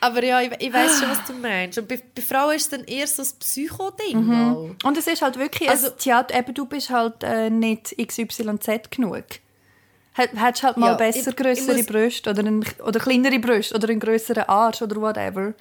[0.00, 1.78] Aber ja, ich, ich weiß schon, was du meinst.
[1.78, 4.30] Und bei, bei Frauen ist es dann eher so das Psycho-Ding.
[4.32, 4.70] auch.
[4.84, 8.90] Und es ist halt wirklich, Also- also, ja, eben, du bist halt äh, nicht XYZ
[8.90, 9.24] genug.
[10.12, 13.88] Hättest halt mal Ja, besser ich- größere ich Brüste oder, ein, oder kleinere Brüste oder
[13.88, 15.52] einen größeren Arsch oder whatever.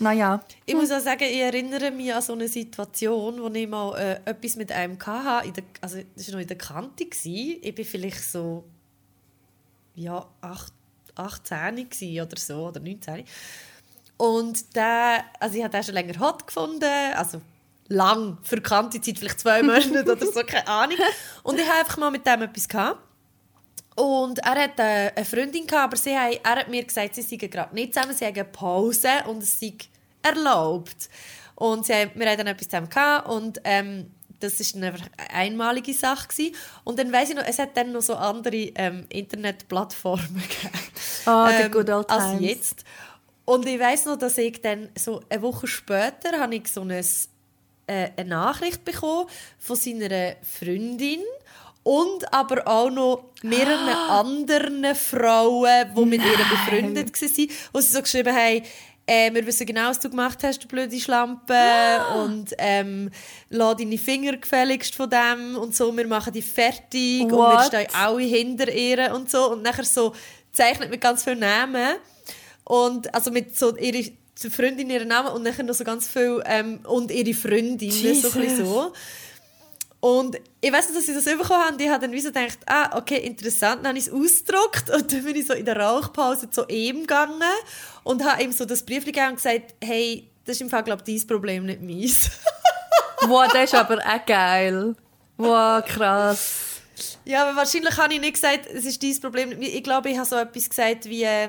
[0.00, 0.40] Naja.
[0.66, 4.30] Ich muss auch sagen, ich erinnere mich an so eine Situation, wo ich mal äh,
[4.30, 5.46] etwas mit einem hatte.
[5.48, 7.04] In der, also, das war noch in der Kante.
[7.06, 7.58] Gewesen.
[7.62, 8.64] Ich war vielleicht so
[9.94, 10.72] ja, acht,
[11.14, 13.24] 18 gewesen oder so, oder 19.
[14.24, 17.42] Und der, also ich habe den schon länger hot gefunden, also
[17.88, 20.96] lang, für Kante Zeit, vielleicht zwei Monate oder so, keine Ahnung.
[21.42, 23.00] Und ich habe einfach mal mit dem etwas gehabt.
[23.96, 27.20] Und er hat äh, eine Freundin gehabt, aber sie haben, er hat mir gesagt, sie
[27.20, 29.74] seien gerade nicht zusammen, sie haben Pause und es sei
[30.22, 31.10] erlaubt.
[31.54, 34.10] Und sie haben, wir haben dann etwas zusammen gehabt und ähm,
[34.40, 34.94] das ist eine
[35.32, 36.54] einmalige Sache gewesen.
[36.82, 40.78] Und dann weiss ich noch, es hat dann noch so andere ähm, Internetplattformen gegeben.
[41.26, 42.40] Ah, the good old als times.
[42.40, 42.84] jetzt.
[43.44, 46.90] Und ich weiss noch, dass ich dann so eine Woche später habe ich so ein,
[46.90, 47.02] äh,
[47.86, 49.28] eine Nachricht bekommen
[49.58, 51.20] von seiner Freundin
[51.82, 58.00] und aber auch noch mehreren anderen Frauen, die mit ihr befreundet waren, wo sie so
[58.00, 58.62] geschrieben haben,
[59.06, 61.54] äh, wir wissen genau, was du gemacht hast, du blöde Schlampe.
[62.16, 63.10] Und ähm,
[63.50, 65.94] lass deine Finger gefälligst von dem und so.
[65.94, 67.66] Wir machen dich fertig und wir What?
[67.66, 69.52] stehen alle hinter ihr und so.
[69.52, 70.14] Und nachher so
[70.52, 71.96] zeichnet mit ganz vielen Namen.
[72.64, 74.10] Und also mit so ihre
[74.42, 77.96] die Freundin ihren Namen und nachher noch so ganz viel ähm, und ihre Freundin so
[78.08, 78.32] ein Jesus.
[78.58, 78.92] so.
[80.00, 81.80] Und ich weiß nicht, dass sie das bekommen haben.
[81.80, 83.80] Ich habe dann wie so gedacht, ah, okay, interessant.
[83.80, 87.00] Dann habe ich es ausgedruckt und dann bin ich so in der Rauchpause zu ihm
[87.00, 87.40] gegangen
[88.02, 91.02] und habe ihm so das Brief gegeben und gesagt, hey, das ist im Fall, glaube
[91.06, 92.30] ich, dein Problem, nicht meins.
[93.26, 94.94] Wow, das ist aber auch geil.
[95.38, 96.82] Wow, krass.
[97.24, 99.62] ja, aber wahrscheinlich habe ich nicht gesagt, es ist dein Problem.
[99.62, 101.48] Ich glaube, ich habe so etwas gesagt wie, äh,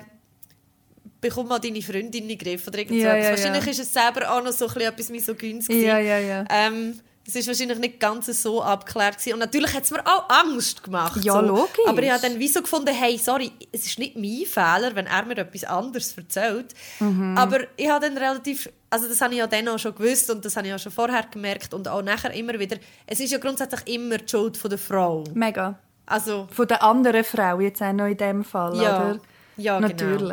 [1.29, 3.71] bekomm mal deine Freundin in den Griff oder irgend so Ja, ja, Wahrscheinlich ja.
[3.71, 5.85] ist es selber auch noch so ein bisschen etwas misogyns gewesen.
[5.87, 6.45] Ja, ja, ja.
[6.49, 9.17] Ähm, es war wahrscheinlich nicht ganz so abgeklärt.
[9.17, 9.33] Gewesen.
[9.33, 11.23] Und natürlich hat es mir auch Angst gemacht.
[11.23, 11.41] Ja, so.
[11.41, 11.87] logisch.
[11.87, 15.07] Aber ich habe dann wie so gefunden, hey, sorry, es ist nicht mein Fehler, wenn
[15.07, 16.75] er mir etwas anderes erzählt.
[16.99, 17.35] Mhm.
[17.35, 20.45] Aber ich habe dann relativ, also das habe ich ja dann auch schon gewusst und
[20.45, 23.39] das habe ich auch schon vorher gemerkt und auch nachher immer wieder, es ist ja
[23.39, 25.23] grundsätzlich immer die Schuld von der Frau.
[25.33, 25.79] Mega.
[26.05, 28.97] Also, Von der anderen Frau jetzt auch noch in dem Fall, Ja.
[29.11, 29.19] oder?
[29.57, 30.31] Ja, genau.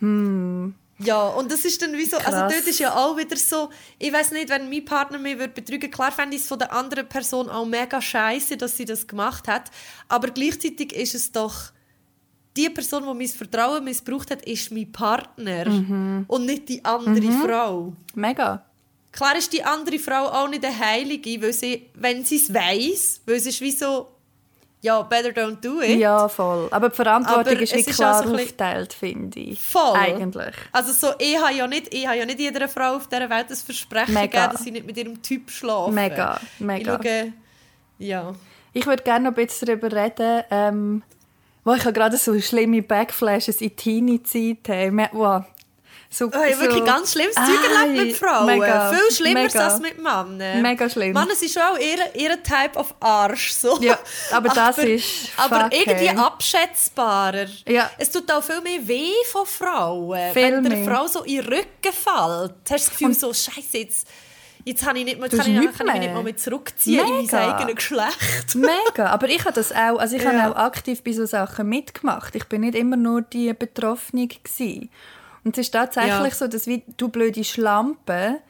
[0.00, 0.74] Hm.
[1.00, 2.52] Ja, und das ist dann wie so, also Krass.
[2.52, 5.90] dort ist ja auch wieder so, ich weiß nicht, wenn mein Partner mich würde betrügen,
[5.90, 9.46] klar fände ich es von der anderen Person auch mega scheiße, dass sie das gemacht
[9.46, 9.70] hat,
[10.08, 11.70] aber gleichzeitig ist es doch,
[12.56, 15.66] die Person, die mein Vertrauen missbraucht hat, ist mein Partner
[16.26, 17.92] und nicht die andere Frau.
[18.16, 18.64] Mega.
[19.12, 23.20] Klar ist die andere Frau auch nicht eine Heilige, weil sie, wenn sie es weiss,
[23.26, 24.08] weil es ist wie so,
[24.80, 25.98] ja, better don't do it.
[25.98, 26.68] Ja, voll.
[26.70, 29.60] Aber die Verantwortung Aber ist es ist klar auch so ein bisschen- aufgeteilt, finde ich.
[29.60, 29.96] Voll.
[29.96, 30.54] Eigentlich.
[30.72, 33.46] Also so, ich habe ja nicht, ich habe ja nicht jeder Frau auf dieser Welt
[33.50, 34.26] das Versprechen Mega.
[34.26, 35.94] gegeben, dass sie nicht mit ihrem Typ schlafen.
[35.94, 36.94] Mega, mega.
[37.02, 37.32] Ich schaue,
[37.98, 38.32] ja.
[38.72, 41.02] Ich würde gerne noch ein bisschen darüber reden, ähm,
[41.64, 45.08] wo ich habe gerade so schlimme Backflashes in Teenie-Zeit habe.
[45.12, 45.44] Wow.
[46.10, 48.46] So, Ich habe so- wirklich ganz schlimmes Zeug erlebt mit Frauen.
[48.46, 49.64] mega, Viel schlimmer mega.
[49.68, 50.62] als mit Männern.
[50.62, 51.12] Mega schlimm.
[51.12, 53.52] Männer sind schon auch ihr, ihr Type of Arsch.
[53.52, 53.78] So.
[53.82, 53.98] Ja,
[54.32, 57.46] aber das ist Aber irgendwie abschätzbarer.
[57.66, 57.90] Ja.
[57.98, 60.32] Es tut auch viel mehr weh von Frauen.
[60.32, 60.84] Viel wenn der mehr.
[60.96, 64.08] Frau so in den Rücken fällt, hast du das Gefühl so, Scheiße, jetzt,
[64.64, 66.14] jetzt kann ich, nicht mehr, kann ich, hast kann ich mich nicht mehr.
[66.14, 67.38] mal mehr zurückziehen in Mega.
[67.38, 68.54] mein eigenes Geschlecht.
[68.54, 70.32] Mega, aber ich habe das auch, also ich Ja.
[70.32, 72.34] habe auch aktiv bei so Sachen mitgemacht.
[72.34, 74.88] Ich bin nicht immer nur die Betroffene gsi.
[75.48, 76.30] Und es ist tatsächlich Ja.
[76.30, 78.40] so, dass wie du blöde Schlampe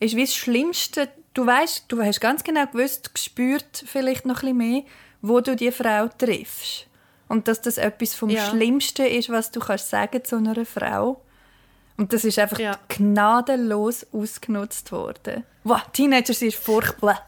[0.00, 1.10] ist wie das Schlimmste.
[1.34, 4.82] Du weißt, du hast ganz genau gewusst, gespürt vielleicht noch ein bisschen mehr,
[5.20, 6.86] wo du die Frau triffst.
[7.28, 8.48] Und dass das etwas vom Ja.
[8.48, 11.20] Schlimmsten ist, was du kannst sagen zu einer Frau.
[11.98, 12.78] Und das ist einfach Ja.
[12.88, 15.44] gnadenlos ausgenutzt worden.
[15.64, 17.20] Wow, Teenager sind furchtbar.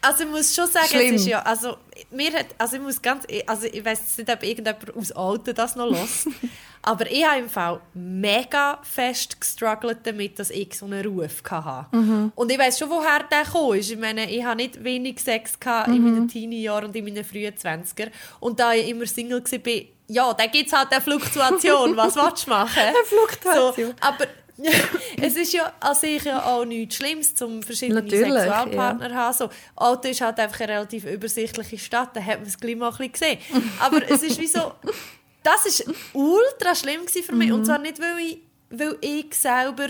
[0.00, 1.14] Also ich muss schon sagen, Schlimm.
[1.16, 1.76] es ist ja, also
[2.10, 5.74] mir hat, also ich muss ganz, also ich weiß nicht, ob irgendjemand aus Alten das
[5.74, 6.28] noch lässt,
[6.82, 11.96] aber ich habe im Fall mega fest gestruggelt damit, dass ich so einen Ruf hatte.
[11.96, 12.30] Mhm.
[12.36, 13.90] Und ich weiß schon, woher der ist.
[13.90, 16.12] Ich meine, ich habe nicht wenig Sex gehabt in Mhm.
[16.12, 18.10] meinen Teenie-Jahren und in meinen frühen 20er.
[18.38, 19.72] Und da ich immer Single war,
[20.10, 21.96] ja, da gibt es halt eine Fluktuation.
[21.96, 22.78] Was willst du machen?
[22.82, 23.88] Eine Fluktuation.
[23.88, 24.24] So, aber
[25.22, 29.36] es ist ja an sich ja auch nichts Schlimmes, zum verschiedene Natürlich, Sexualpartner haben.
[29.36, 32.90] So, Alto ist halt einfach eine relativ übersichtliche Stadt, da hat man es gleich mal
[32.90, 33.38] ein bisschen gesehen.
[33.80, 34.72] Aber es ist wie so,
[35.42, 37.52] das ist ultra schlimm für mich.
[37.52, 38.38] Und zwar nicht, weil ich,
[38.70, 39.88] weil ich selber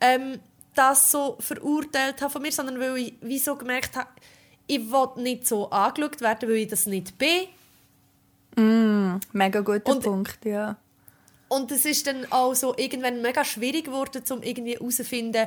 [0.00, 0.40] ähm,
[0.74, 4.08] das so verurteilt habe von mir, sondern weil ich wie so gemerkt habe,
[4.66, 7.48] ich will nicht so angeschaut werden, weil ich das nicht bin.
[9.32, 10.76] Mega guter Und- Punkt, ja.
[11.48, 15.46] Und es ist dann auch so irgendwann mega schwierig geworden, um irgendwie herauszufinden,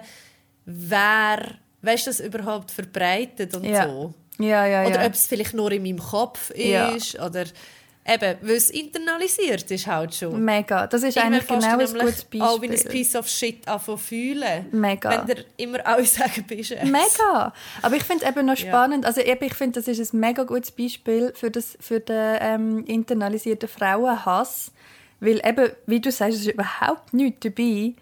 [0.66, 3.88] wer weißt, das überhaupt verbreitet und Ja.
[3.88, 4.14] so.
[4.40, 7.20] Ja, ja, Oder ob es vielleicht nur in meinem Kopf ist.
[7.20, 7.46] Oder
[8.08, 10.44] eben, weil es internalisiert ist halt schon.
[10.44, 10.88] Mega.
[10.88, 12.42] Das ist Irgendwann eigentlich genau du ein gutes Beispiel.
[12.42, 14.66] Auch wie ein Piece of Shit anfangen fühlen.
[14.72, 15.10] Mega.
[15.12, 16.76] Wenn dir immer alle sagen, bist du.
[16.86, 17.54] Mega.
[17.84, 19.06] Aber ich finde es eben noch spannend.
[19.06, 22.86] Also eben, ich finde, das ist ein mega gutes Beispiel für, das, für den ähm,
[22.86, 24.72] internalisierten Frauenhass.
[25.22, 27.94] Weil eben, wie du sagst, es ist überhaupt nichts dabei,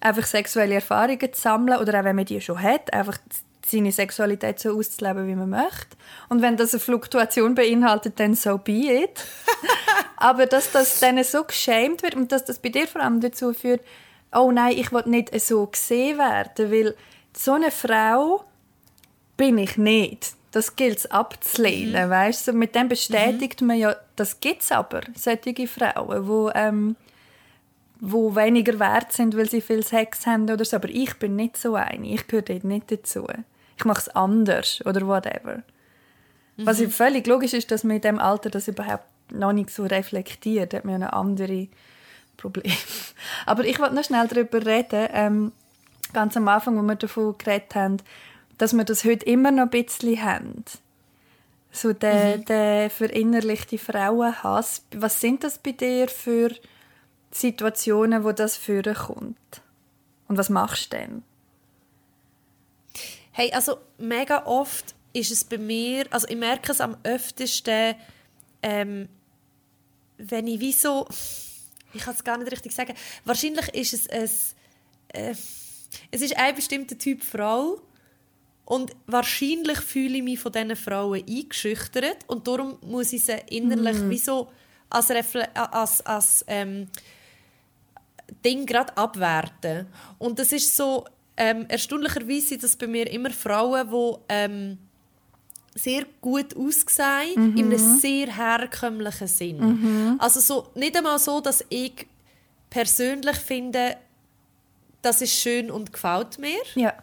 [0.00, 3.18] einfach sexuelle Erfahrungen zu sammeln oder auch wenn man die schon hat, einfach
[3.64, 5.96] seine Sexualität so auszuleben, wie man möchte.
[6.28, 9.24] Und wenn das eine Fluktuation beinhaltet, dann so be it.
[10.16, 13.52] Aber dass das dann so geschämt wird und dass das bei dir vor allem dazu
[13.52, 13.82] führt,
[14.34, 16.96] oh nein, ich will nicht so gesehen werden, weil
[17.36, 18.44] so eine Frau
[19.36, 20.34] bin ich nicht.
[20.52, 22.52] Das gilt es abzulehnen, weißt du?
[22.52, 26.94] Mit dem bestätigt man ja, das gibt es aber, solche Frauen, wo, ähm,
[28.00, 30.76] wo weniger wert sind, weil sie viel Sex haben oder so.
[30.76, 33.26] Aber ich bin nicht so eine, ich gehöre dort nicht dazu.
[33.78, 35.62] Ich mache es anders oder whatever.
[36.58, 39.84] Was ja völlig logisch ist, dass man in diesem Alter das überhaupt noch nicht so
[39.84, 40.74] reflektiert.
[40.74, 41.68] Hat man ja andere
[42.36, 42.76] Probleme.
[43.46, 45.52] Aber ich wollte noch schnell darüber reden, ähm,
[46.12, 47.96] ganz am Anfang, wo wir davon geredet haben,
[48.62, 50.64] dass wir das heute immer noch ein bisschen haben.
[51.72, 54.84] So der, der verinnerlichte Frauenhass.
[54.94, 56.54] Was sind das bei dir für
[57.32, 59.62] Situationen, wo das vorkommt?
[60.28, 61.24] Und was machst du denn?
[63.32, 67.96] Hey, also mega oft ist es bei mir, also ich merke es am öftesten,
[68.62, 69.08] ähm,
[70.18, 71.08] wenn ich wie so,
[71.94, 72.94] ich kann es gar nicht richtig sagen,
[73.24, 75.34] wahrscheinlich ist es ein, äh,
[76.12, 77.80] es ist ein bestimmter Typ Frau
[78.64, 83.96] und wahrscheinlich fühle ich mich von diesen Frauen eingeschüchtert und darum muss ich sie innerlich
[84.08, 84.48] wie so
[84.88, 86.86] als, Refle als, als ähm,
[88.44, 89.86] Ding gerade abwerten.
[90.18, 91.04] Und das ist so,
[91.36, 94.78] ähm, erstaunlicherweise sind das bei mir immer Frauen, die ähm,
[95.74, 100.16] sehr gut aussehen, in einem sehr herkömmlichen Sinn.
[100.18, 102.06] Also so, nicht einmal so, dass ich
[102.68, 103.96] persönlich finde,
[105.00, 106.94] das ist schön und gefällt mir, Ja.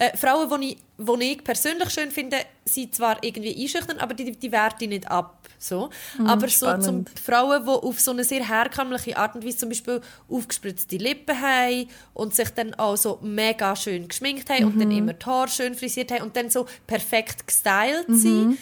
[0.00, 4.52] Äh, Frauen, die ich, ich persönlich schön finde, sind zwar irgendwie einschüchtern, aber die, die
[4.52, 5.48] werte ich nicht ab.
[5.58, 5.90] So.
[6.24, 7.04] aber so zum.
[7.20, 11.88] Frauen, die auf so eine sehr herkömmliche Art und Weise zum Beispiel aufgespritzte Lippen haben
[12.14, 15.74] und sich dann auch so mega schön geschminkt haben und dann immer die Haare schön
[15.74, 18.58] frisiert haben und dann so perfekt gestylt sind.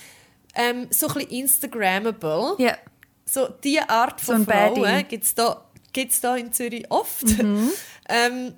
[0.55, 2.55] Ähm, so ein bisschen Instagrammable.
[2.57, 2.79] Ja.
[3.27, 4.81] So diese Art So von Baddie.
[4.81, 7.27] Frauen gibt es da, gibt's da in Zürich oft.
[7.27, 7.71] Mhm.
[8.09, 8.55] ähm,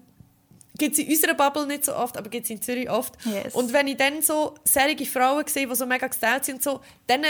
[0.78, 3.14] gibt es in unserer Bubble nicht so oft, aber gibt es in Zürich oft.
[3.24, 3.54] Yes.
[3.54, 7.24] Und wenn ich dann so serige Frauen sehe, die so mega gestylt sind so, dann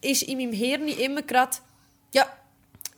[0.00, 1.56] ist in meinem Hirn immer gerade,
[2.12, 2.26] ja,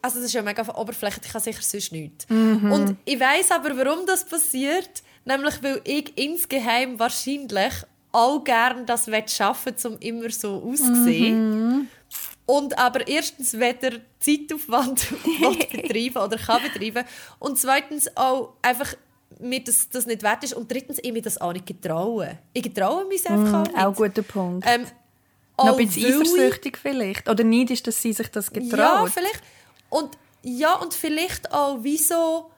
[0.02, 2.28] also das ist ja mega oberflächlich, ich kann sicher sonst nichts.
[2.28, 2.72] Mhm.
[2.72, 7.72] Und ich weiß aber, warum das passiert, nämlich weil ich insgeheim wahrscheinlich
[8.12, 11.78] auch gerne das schaffen will, um immer so auszusehen.
[11.78, 11.88] Mhm.
[12.46, 15.06] Und aber erstens weder Zeitaufwand
[15.72, 17.04] betreiben oder kann betreiben
[17.38, 18.94] und zweitens auch einfach
[19.38, 22.38] mir das, das nicht wert ist und drittens ich mir das auch nicht getrauen.
[22.52, 23.76] Ich getraue mich einfach auch nicht.
[23.78, 24.66] Auch guter Punkt.
[24.68, 27.28] Ähm, Noch auch ein bisschen weil ich- eifersüchtig vielleicht.
[27.28, 28.78] Oder neidisch, dass sie sich das getraut.
[28.78, 29.42] Ja, vielleicht.
[29.88, 32.50] Und, ja, und vielleicht auch, wieso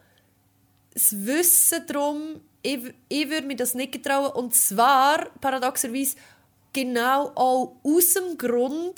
[0.95, 4.31] das Wissen darum, ich, ich würde mir das nicht getrauen.
[4.33, 6.17] Und zwar, paradoxerweise,
[6.73, 8.95] genau auch aus dem Grund,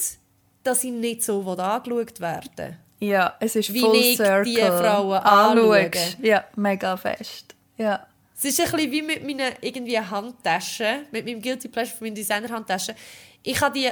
[0.62, 4.44] dass ich nicht so angeschaut werden Ja, es ist Wie full circle.
[4.44, 5.90] die Frauen anschaue.
[6.22, 7.53] Ja, mega fest.
[7.76, 8.06] Ja.
[8.36, 12.16] Es ist ein bisschen wie mit meinen irgendwie Handtaschen, mit meinem Guilty Pleasure von meinen
[12.16, 12.94] Designer-Handtaschen.
[13.42, 13.90] Ich habe die,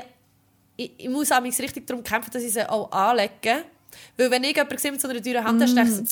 [0.77, 3.65] ich, ich muss auch richtig darum kämpfen, dass ich sie auch anlege.
[4.17, 6.05] Weil wenn ich jemanden sehe mit so einer teuren Handtasche, denke ich so,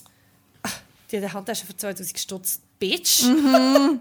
[0.62, 0.80] «Ach,
[1.10, 3.24] die hat eine Handtasche für 2000 Stutz, Bitch.
[3.24, 4.00] Und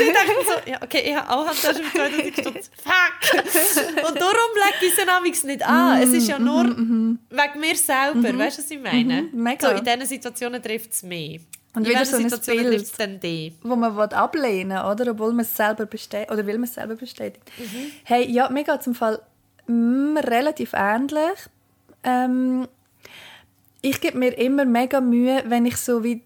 [0.00, 4.08] ich dachte so, ja, okay, ich habe auch Handtaschen für 2000 Stutz, fuck.
[4.08, 6.02] Und darum lege ich sie nämlich nicht an.
[6.02, 9.22] Es ist ja nur wegen mir selber, weißt du, was ich meine?
[9.22, 9.68] Mhm, mega.
[9.68, 11.40] So, in diesen Situationen trifft es mich.
[11.74, 13.22] Und wieder so ein Bild.
[13.22, 13.54] die?
[13.62, 15.10] wo man will ablehnen oder?
[15.10, 17.44] Obwohl man es selber bestätigt oder will man es selber bestätigt.
[18.04, 19.20] Hey ja mir geht es im Fall
[19.66, 21.38] mm, relativ ähnlich.
[22.04, 22.66] Ähm,
[23.82, 26.22] ich gebe mir immer mega Mühe wenn ich so wie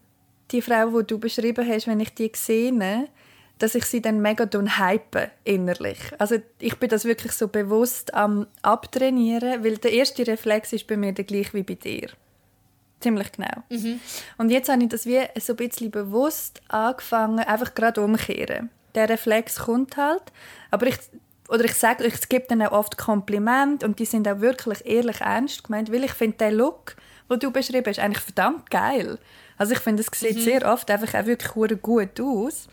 [0.52, 3.08] die Frau wo du beschrieben hast wenn ich die sehe
[3.58, 5.98] dass ich sie dann mega hype innerlich.
[6.18, 10.96] Also ich bin das wirklich so bewusst am abtrainieren weil der erste Reflex ist bei
[10.96, 12.10] mir der gleich wie bei dir
[13.02, 13.62] Ziemlich genau.
[14.38, 18.70] Und jetzt habe ich das wie so ein bisschen bewusst angefangen, einfach gerade umkehren.
[18.94, 20.22] Der Reflex kommt halt,
[20.70, 20.96] aber ich,
[21.48, 25.20] oder ich sage, ich gebe dann auch oft Kompliment und die sind auch wirklich ehrlich
[25.20, 26.96] ernst gemeint, weil ich finde, der Look,
[27.30, 29.18] den du beschrieben hast, eigentlich verdammt geil.
[29.56, 32.68] Also ich finde, es sieht sehr oft einfach auch wirklich gut aus.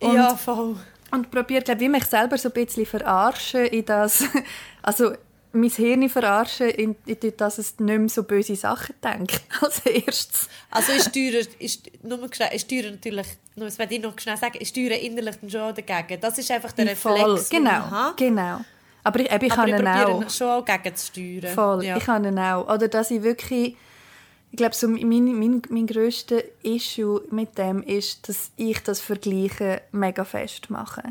[0.00, 0.76] Und ja, voll.
[1.10, 4.24] und probiert, glaube ich, mich selber so ein bisschen verarschen in das,
[4.82, 5.12] also
[5.56, 10.48] mein Hirn verarschen, in, in dass es nicht mehr so böse Sachen denkt als erstes.
[10.70, 14.58] Also ist teurer, ist, nur ist teurer natürlich, nur, das werde ich noch schnell sagen,
[14.58, 16.20] ist teurer innerlich dann schon dagegen.
[16.20, 18.60] Das ist einfach der Reflex, Voll, ich genau, genau.
[19.02, 20.30] Aber ich, eben, ich Aber ich ihn auch.
[20.30, 21.54] schon auch gegen zu steuern.
[21.54, 21.96] Voll, Ja.
[21.96, 22.68] ich habe ihn auch.
[22.68, 23.76] Oder dass ich wirklich,
[24.50, 25.06] ich glaube, so mein,
[25.38, 31.02] mein, mein grösster Issue mit dem ist, dass ich das Vergleichen mega fest mache.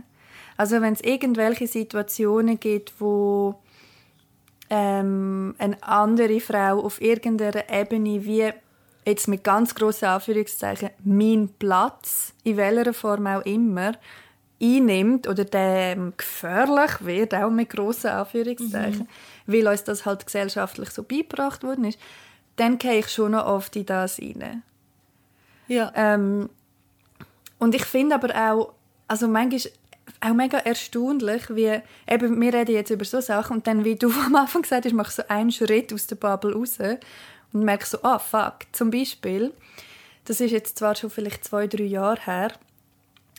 [0.58, 3.56] Also wenn es irgendwelche Situationen gibt, wo
[4.70, 8.52] ähm, eine andere Frau auf irgendeiner Ebene wie
[9.06, 13.94] jetzt mit ganz grossen Anführungszeichen mein Platz in welcher Form auch immer
[14.62, 19.08] einnimmt oder dem gefährlich wird auch mit grossen Anführungszeichen,
[19.46, 22.00] weil uns das halt gesellschaftlich so beigebracht worden ist,
[22.56, 24.64] dann gehe ich schon noch oft in das rein.
[25.68, 25.92] Ja.
[25.96, 26.50] Ähm,
[27.60, 28.74] und ich finde aber auch,
[29.08, 29.72] also manchmal ist
[30.22, 34.12] auch mega erstaunlich, wie, eben, wir reden jetzt über so Sachen und dann, wie du
[34.26, 36.78] am Anfang gesagt hast, mache ich so einen Schritt aus der Bubble raus
[37.54, 39.54] und merke so, ah, fuck, zum Beispiel,
[40.26, 42.52] das ist jetzt zwar schon vielleicht zwei, drei Jahre her,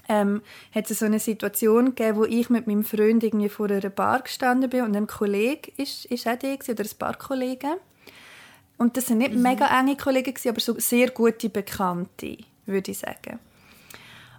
[0.09, 3.91] ähm, hat es so eine Situation gegeben, wo ich mit meinem Freund irgendwie vor einer
[3.91, 7.75] Bar gestanden bin und ein Kollege ist, ist auch der oder ein paar Kollegen.
[8.79, 13.39] Und das sind nicht mega enge Kollegen, aber so sehr gute Bekannte, würde ich sagen.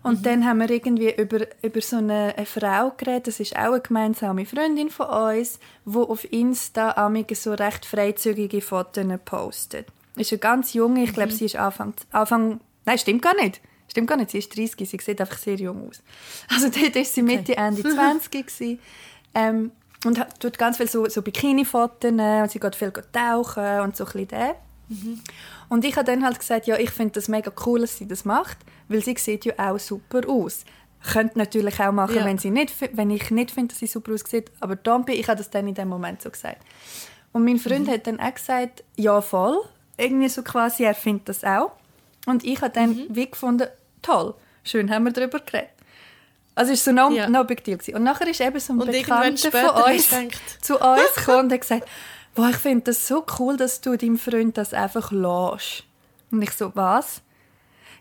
[0.03, 3.73] Und dann haben wir irgendwie über, über so eine, eine Frau geredet, das ist auch
[3.73, 9.87] eine gemeinsame Freundin von uns, die auf Insta amige so recht freizügige Fotos postet.
[10.15, 13.61] Ist eine ganz junge, ich glaube, sie ist Anfang, Anfang, nein, stimmt gar nicht.
[13.89, 16.01] Stimmt gar nicht, sie ist 30, sie sieht einfach sehr jung aus.
[16.53, 18.79] Also dort war sie Mitte, Ende 20 gewesen.
[19.33, 19.71] Ähm,
[20.05, 24.27] und tut ganz viel so, so Bikini-Fotos und sie geht viel tauchen und so ein
[24.27, 24.55] bisschen
[24.89, 24.97] das.
[25.69, 28.25] Und ich habe dann halt gesagt, ja, ich finde das mega cool, dass sie das
[28.25, 28.57] macht,
[28.87, 30.63] weil sie sieht ja auch super aus.
[31.13, 32.25] Könnte natürlich auch machen, Ja.
[32.25, 35.37] wenn, sie nicht, wenn ich nicht finde, dass sie super aussieht, aber be, ich habe
[35.37, 36.61] das dann in dem Moment so gesagt.
[37.33, 39.59] Und mein Freund hat dann auch gesagt, ja voll,
[39.97, 41.71] irgendwie so quasi, er findet das auch.
[42.25, 43.67] Und ich habe dann wie gefunden,
[44.01, 44.33] toll,
[44.63, 45.69] schön haben wir darüber geredet.
[46.55, 47.29] Also es war so no, Ja.
[47.29, 47.77] no big deal.
[47.77, 47.95] Gewesen.
[47.95, 51.53] Und nachher ist eben so ein Und Bekannter von uns gedacht- zu uns gekommen und
[51.53, 51.87] hat gesagt,
[52.37, 55.83] «Boah, ich finde das so cool, dass du deinem Freund das einfach lässt.»
[56.31, 57.21] Und ich so, «Was?»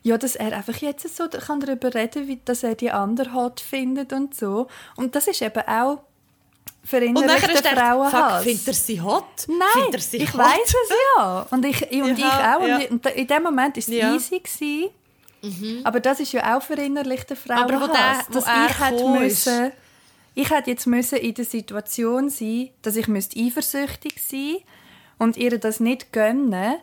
[0.03, 3.61] Ja, dass er einfach jetzt so kann darüber reden wie dass er die andere hot
[3.61, 4.69] findet und so.
[4.95, 5.99] Und das ist eben auch
[6.85, 8.45] verinnerlichter gedacht, fuck, Frauenhass.
[8.45, 9.25] findet er sie hot?
[9.49, 11.47] Nein, er sie ich weiß es ja.
[11.51, 12.29] Und ich, und Ja,
[12.61, 12.69] ich auch.
[12.69, 12.89] ja.
[12.89, 14.11] Und in dem Moment war es Ja.
[14.11, 14.15] Mhm.
[14.17, 14.41] easy.
[15.43, 15.85] Gewesen.
[15.85, 18.19] Aber das ist ja auch verinnerlichter Aber wo Frauenhass.
[18.19, 19.51] der- wo dass er ich hätte gekommen ist.
[20.37, 24.59] Ich hätte jetzt müssen in der Situation sein, dass ich eifersüchtig sein
[25.19, 26.77] und ihr das nicht gönnen,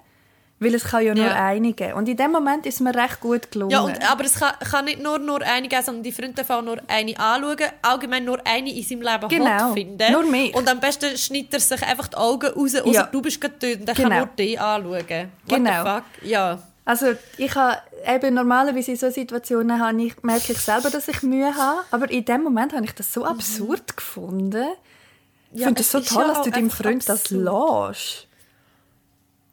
[0.59, 1.45] weil es kann ja nur Ja.
[1.45, 1.93] eine geben.
[1.93, 3.71] Und in dem Moment ist mir recht gut gelungen.
[3.71, 6.65] Ja, und, aber es kann, kann nicht nur, nur eine geben, sondern die Freunde dürfen
[6.65, 10.11] nur eine anschauen, allgemein nur eine in seinem Leben Genau, hot finden.
[10.11, 10.55] nur mich.
[10.55, 13.03] Und am besten schneidet er sich einfach die Augen raus, außer Ja.
[13.11, 14.09] du bist tot und dann Genau.
[14.09, 14.93] kann nur dich anschauen.
[14.93, 15.83] What Genau.
[15.83, 16.03] the fuck?
[16.23, 16.59] Ja.
[16.85, 21.21] Also ich habe eben normalerweise in solchen Situationen habe ich, merke ich selber, dass ich
[21.23, 24.65] Mühe habe, aber in dem Moment habe ich das so absurd gefunden.
[25.53, 27.89] Ich Ja, finde es es so toll, dass du deinem Freund das absurd.
[27.95, 28.27] lässt.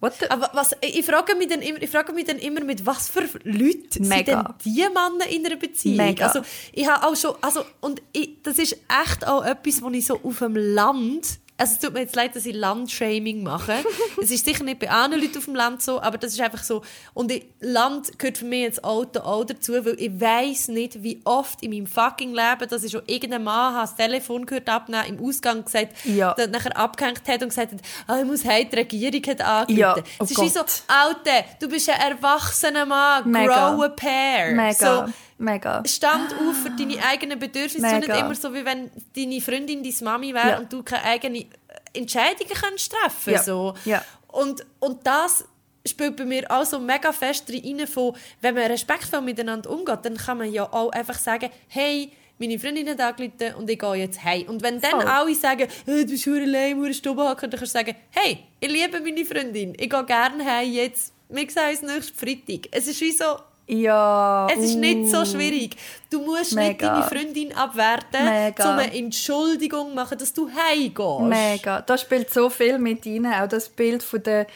[0.00, 0.30] What the?
[0.30, 3.20] Aber was, ich, frage mich dann immer, ich frage mich dann immer, mit was für
[3.44, 4.42] Leuten sind Mega.
[4.42, 5.98] denn die Männer in einer Beziehung?
[5.98, 6.26] Mega.
[6.26, 6.40] Also,
[6.72, 10.18] ich habe auch schon, also, und ich, das ist echt auch etwas, was ich so
[10.24, 13.74] auf dem Land, also es tut mir jetzt leid, dass ich Landshaming mache.
[14.22, 16.62] es ist sicher nicht bei anderen Leuten auf dem Land so, aber das ist einfach
[16.62, 16.82] so.
[17.14, 21.62] Und Land gehört für mich jetzt Auto auch dazu, weil ich weiß nicht, wie oft
[21.62, 25.24] in meinem fucking Leben, dass ich schon irgendein Mann habe das Telefon gehört abnehmen, im
[25.24, 26.34] Ausgang gesagt, Ja.
[26.34, 29.76] der nachher abgehängt hat und gesagt hat, ah, ich muss heim, die Regierung hat angerufen.
[29.78, 30.60] Ja, oh es ist wie so.
[30.88, 33.70] Alter, du bist ein erwachsener Mann, Mega.
[33.74, 34.54] grow a pair.
[34.54, 35.82] Mega, So, mega.
[35.86, 37.88] stand auf für deine eigenen Bedürfnisse.
[37.88, 38.20] So nicht Mega.
[38.20, 40.58] immer so, wie wenn deine Freundin deine Mami wäre Ja.
[40.58, 41.46] und du keine eigenen
[41.92, 43.42] Entscheidungen kannst treffen Ja.
[43.42, 43.74] so.
[43.84, 44.04] Ja.
[44.28, 45.44] Und, und das
[45.86, 50.16] spielt bei mir auch so mega fest rein von, wenn man respektvoll miteinander umgeht, dann
[50.16, 54.22] kann man ja auch einfach sagen, hey, meine Freundin hat angerufen und ich gehe jetzt
[54.24, 54.46] heim.
[54.48, 55.04] Und wenn dann Voll.
[55.04, 58.70] alle sagen, hey, du bist verdammt allein, du hocken, dann kannst du sagen, hey, ich
[58.70, 62.68] liebe meine Freundin, ich gehe gerne heim jetzt, wir sehen uns nächsten Freitag.
[62.72, 63.24] Es ist wie so,
[63.70, 64.48] Ja.
[64.52, 65.24] es ist nicht so uh.
[65.24, 65.76] schwierig.
[66.10, 67.00] Du musst nicht Mega.
[67.00, 68.72] deine Freundin abwerten, Mega.
[68.72, 71.20] um eine Entschuldigung machen, dass du heimgehst.
[71.20, 71.80] Mega.
[71.82, 73.26] Da spielt so viel mit rein.
[73.26, 74.46] Auch das Bild von der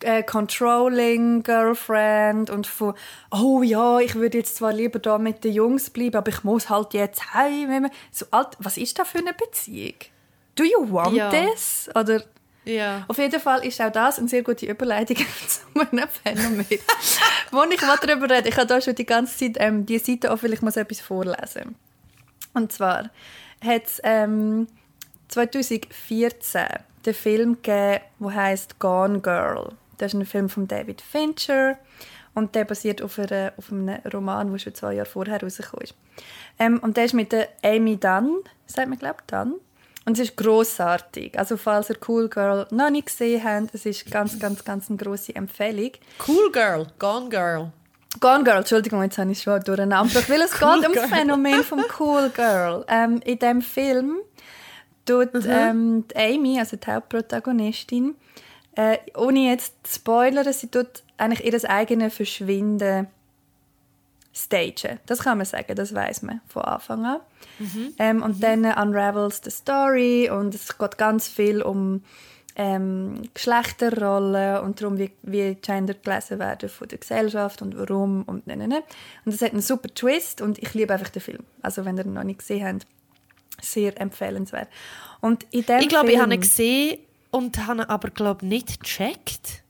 [0.00, 2.94] äh, Controlling Girlfriend und von
[3.30, 6.68] «Oh ja, ich würde jetzt zwar lieber da mit den Jungs bleiben, aber ich muss
[6.70, 9.94] halt jetzt heim.» so, alt, Was ist das für eine Beziehung?
[10.54, 11.30] «Do you want Ja.
[11.30, 12.22] this?» Oder
[12.64, 13.04] Ja.
[13.08, 15.16] auf jeden Fall ist auch das eine sehr gute Überleitung
[15.48, 16.66] zu einem Phänomen,
[17.50, 18.48] wo ich mal darüber rede.
[18.48, 21.74] Ich habe da schon die ganze Zeit ähm, die Seite offen, ich muss etwas vorlesen.
[22.54, 23.10] Und zwar
[23.64, 24.68] hat es ähm,
[25.28, 26.62] 2014
[27.04, 29.72] den Film gegeben, der heißt Gone Girl.
[29.98, 31.78] Das ist ein Film von David Fincher
[32.34, 35.94] und der basiert auf, einer, auf einem Roman, der schon zwei Jahre vorher rausgekommen ist.
[36.58, 39.54] Ähm, und der ist mit der Amy Dunn, sagt man glaube Dunn.
[40.04, 41.38] Und es ist grossartig.
[41.38, 44.96] Also falls ihr Cool Girl noch nicht gesehen habt, es ist ganz, ganz, ganz eine
[44.96, 45.92] grosse Empfehlung.
[46.26, 47.72] Cool Girl, Gone Girl.
[48.20, 50.08] Gone Girl, Entschuldigung, jetzt habe ich schon durcheinander.
[50.08, 52.84] gebracht, Weil es Cool geht um das Phänomen vom Cool Girl.
[52.88, 54.16] Ähm, in diesem Film
[55.06, 58.14] tut ähm, die Amy, also die Hauptprotagonistin,
[58.74, 63.06] äh, ohne jetzt zu spoilern, sie tut eigentlich ihr eigenes Verschwinden
[64.32, 64.98] stagen.
[65.06, 67.20] Das kann man sagen, das weiß man von Anfang an.
[67.98, 72.02] Ähm, und dann unravels the story und es geht ganz viel um
[72.54, 78.46] ähm, Geschlechterrollen und darum, wie, wie Gender gelesen werden von der Gesellschaft und warum und
[78.46, 78.82] ne, ne, ne.
[79.24, 81.44] Und es hat einen super Twist und ich liebe einfach den Film.
[81.62, 82.86] Also wenn ihr ihn noch nicht gesehen habt,
[83.60, 84.68] sehr empfehlenswert.
[85.20, 86.98] Und in dem Ich glaube, ich habe ihn gesehen
[87.30, 89.62] und habe ihn aber glaube nicht gecheckt.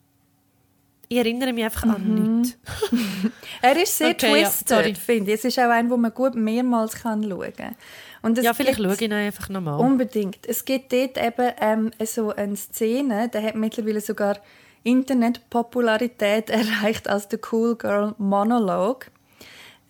[1.12, 1.94] Ich erinnere mich einfach Mhm.
[1.94, 2.56] an nichts.
[3.62, 4.94] Er ist sehr Okay, ja, twisted, sorry.
[4.94, 5.38] finde ich.
[5.40, 7.76] Es ist auch ein, wo man gut mehrmals kann schauen kann.
[8.22, 9.78] Und Ja, vielleicht gibt- schaue ich ihn einfach nochmal.
[9.78, 10.38] Unbedingt.
[10.48, 14.38] Es gibt dort eben ähm, so eine Szene, der hat mittlerweile sogar
[14.84, 19.06] Internetpopularität erreicht als der Cool Girl Monologue.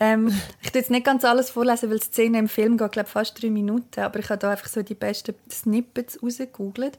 [0.00, 0.28] Ähm,
[0.60, 3.40] ich tue jetzt nicht ganz alles vorlesen, weil die Szene im Film geht, glaube fast
[3.40, 6.98] drei Minuten, aber ich habe da einfach so die besten Snippets rausgegoogelt.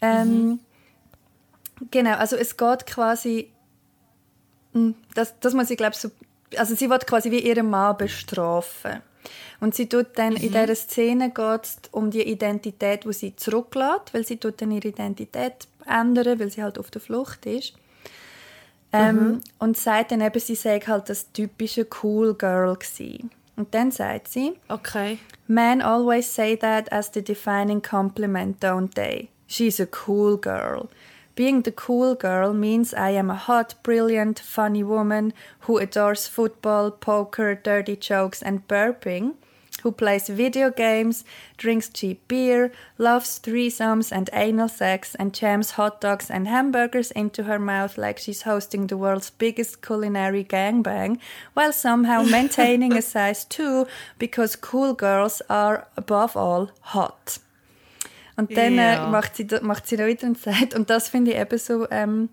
[0.00, 0.60] Ähm,
[1.90, 3.50] Genau, also es geht quasi,
[4.72, 6.10] Hm, das, das muss ich glaube so,
[6.56, 9.00] also sie wird quasi wie ihren Mann bestrafen.
[9.58, 14.12] Und sie tut dann, in dieser Szene geht es um die Identität, die sie zurücklässt,
[14.12, 17.72] weil sie tut dann ihre Identität ändern, weil sie halt auf der Flucht ist.
[18.92, 23.30] Ähm, Und sagt dann eben, sie sei halt das typische Cool Girl gewesen.
[23.56, 25.18] Und dann sagt sie, Okay.
[25.48, 29.28] Men always say that as the defining compliment, don't they?
[29.46, 30.88] She's a cool girl.
[31.36, 36.90] Being the cool girl means I am a hot, brilliant, funny woman who adores football,
[36.90, 39.34] poker, dirty jokes and burping.
[39.82, 41.24] who plays video games,
[41.58, 47.44] drinks cheap beer, loves threesomes and anal sex, and jams hot dogs and hamburgers into
[47.44, 51.18] her mouth like she's hosting the world's biggest culinary gangbang,
[51.52, 53.86] while somehow maintaining a size 2
[54.18, 57.38] because cool girls are above all hot.
[58.36, 59.06] Und dann Ja.
[59.06, 61.58] äh, macht, sie, da- macht sie da wieder und sagt, und das finde ich eben
[61.58, 62.28] so, ähm,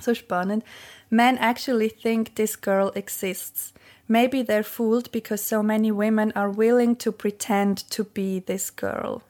[0.00, 0.64] so spannend.
[1.10, 3.72] Men actually think this girl exists.
[4.08, 9.20] Maybe they're fooled because so many women are willing to pretend to be this girl.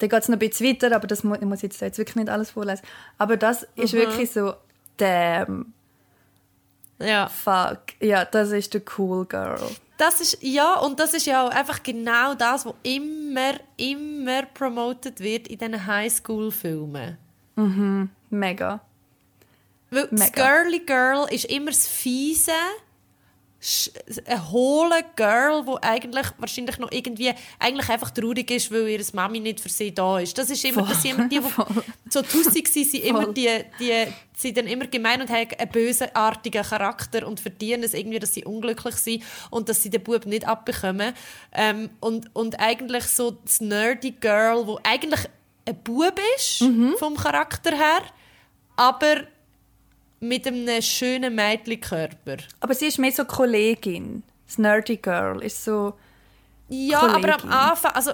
[0.00, 2.16] Dann geht es noch ein bisschen weiter, aber das mu ich muss jetzt, jetzt wirklich
[2.16, 2.82] nicht alles vorlesen.
[3.18, 4.54] Aber das ist wirklich so,
[4.96, 5.72] damn,
[6.98, 7.28] Ja.
[7.28, 7.78] fuck.
[8.00, 9.60] Ja, das ist the cool girl.
[9.96, 15.20] Das ist, ja, und das ist ja auch einfach genau das, was immer, immer promoted
[15.20, 17.16] wird in diesen Highschool-Filmen.
[18.30, 18.80] Mega.
[19.90, 20.62] Weil das Mega.
[20.62, 22.52] Girly Girl ist immer das fiese,
[23.64, 23.90] sch-
[24.26, 29.40] ein hohle Girl, wo eigentlich wahrscheinlich noch irgendwie eigentlich einfach traurig ist, weil ihre Mami
[29.40, 30.36] nicht für sie da ist.
[30.36, 33.34] Das ist immer, das sind immer die, die so tussig sind, sind immer Voll.
[33.34, 33.48] die,
[33.80, 34.06] die
[34.36, 38.44] sind dann immer gemein und haben einen bösartigen Charakter und verdienen es irgendwie, dass sie
[38.44, 41.14] unglücklich sind und dass sie den Bub nicht abbekommen.
[41.52, 45.20] Ähm, und, und eigentlich so das nerdy Girl, wo eigentlich
[45.66, 46.94] ein Bub ist, Mhm.
[46.98, 48.02] vom Charakter her,
[48.76, 49.22] aber
[50.28, 52.36] mit einem schönen Mädchenkörper.
[52.60, 54.22] Aber sie ist mehr so Kollegin.
[54.46, 55.94] Das Nerdy Girl ist so...
[56.68, 57.24] Ja, Kollegin.
[57.24, 58.12] aber am Anfang, also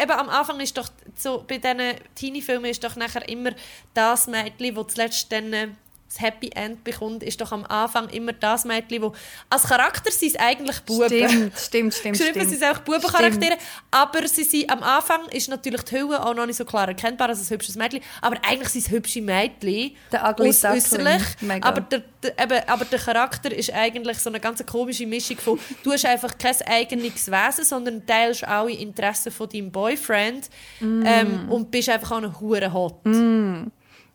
[0.00, 3.50] eben am Anfang ist doch so, bei diesen Teenie-Filmen ist doch nachher immer
[3.94, 5.68] das Mädchen, das zuletzt dann äh,
[6.12, 9.12] das Happy End bekommt, ist doch am Anfang immer das Mädchen, wo
[9.50, 11.06] als Charakter sind es eigentlich Buben.
[11.08, 12.50] Stimmt, stimmt, stimmt, Geschrieben stimmt.
[12.50, 13.56] sind es auch Bubencharaktere,
[13.90, 17.28] aber sie sind, am Anfang ist natürlich die Hülle auch noch nicht so klar erkennbar
[17.30, 21.22] als ein hübsches Mädchen, aber eigentlich sind es hübsche Mädchen, Der ugly aus- äußerlich,
[21.60, 25.58] aber der, der, eben, aber der Charakter ist eigentlich so eine ganz komische Mischung von,
[25.82, 30.48] du hast einfach kein eigenes Wesen, sondern teilst alle Interessen von deinem Boyfriend
[30.80, 31.02] Mm.
[31.06, 32.72] ähm, und bist einfach auch noch hure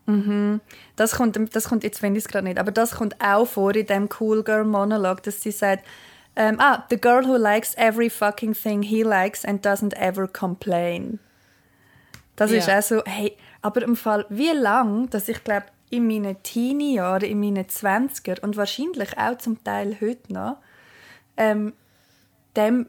[0.08, 0.62] hot.
[0.95, 3.76] Das kommt, das kommt jetzt finde ich es gerade nicht, aber das kommt auch vor
[3.76, 5.86] in dem Cool Girl Monolog, dass sie sagt,
[6.36, 11.20] ähm, ah, the girl who likes every fucking thing he likes and doesn't ever complain.
[12.36, 12.78] Das ist Ja.
[12.80, 17.39] auch so, hey, aber im Fall, wie lang, dass ich glaube, in meinen Teenie-Jahren, in
[17.39, 20.58] meinen 20er und wahrscheinlich auch zum Teil heute noch,
[21.38, 21.74] ähm,
[22.55, 22.88] dem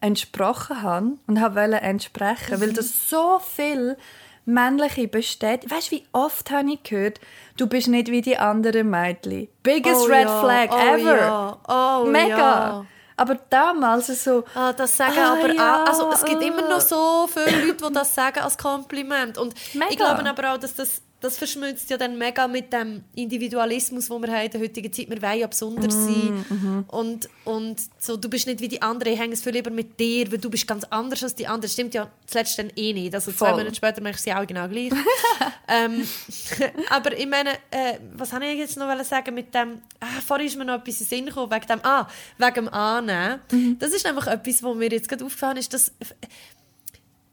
[0.00, 3.96] entsprochen habe und habe entsprechen, weil das so viel
[4.44, 5.70] männliche besteht.
[5.70, 7.20] Weißt du, wie oft habe ich gehört,
[7.56, 9.48] du bist nicht wie die anderen Mädchen.
[9.62, 11.16] Biggest Oh red ja, flag oh ever.
[11.16, 11.58] ja,
[12.02, 12.36] oh Mega.
[12.38, 12.86] ja.
[13.16, 16.46] Aber damals so, Ah, das sagen Ah, aber ja, auch, also es gibt äh.
[16.48, 19.38] immer noch so viele Leute, die das sagen als Kompliment.
[19.38, 19.86] Und Mega.
[19.90, 24.22] ich glaube aber auch, dass das, das verschmilzt ja dann mega mit dem Individualismus, den
[24.22, 25.08] wir haben in der heutigen Zeit.
[25.08, 26.44] Wir wollen ja besonders Mm, sein.
[26.50, 26.84] mhm.
[26.88, 29.98] Und, und so, du bist nicht wie die anderen, ich hänge es viel lieber mit
[30.00, 31.62] dir, weil du bist ganz anders als die anderen.
[31.62, 33.14] Das stimmt ja zuletzt dann eh nicht.
[33.14, 33.58] Also zwei Voll.
[33.58, 34.92] Monate später mache ich sie auch genau gleich.
[35.68, 36.06] ähm,
[36.90, 40.56] aber ich meine, äh, was habe ich jetzt noch sagen mit dem, ah, vorhin ist
[40.58, 42.08] mir noch etwas in den Sinn gekommen, wegen dem, ah,
[42.38, 43.40] wegen dem Annehmen.
[43.50, 43.78] Mhm.
[43.78, 45.92] Das ist nämlich etwas, was mir jetzt gerade aufgefallen ist, dass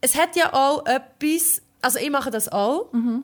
[0.01, 3.23] es hat ja auch etwas, also ich mache das auch, Mhm.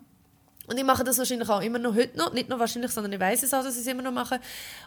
[0.67, 2.33] Und ich mache das wahrscheinlich auch immer noch heute noch.
[2.33, 4.39] Nicht nur wahrscheinlich, sondern ich weiß es auch, dass ich es immer noch mache.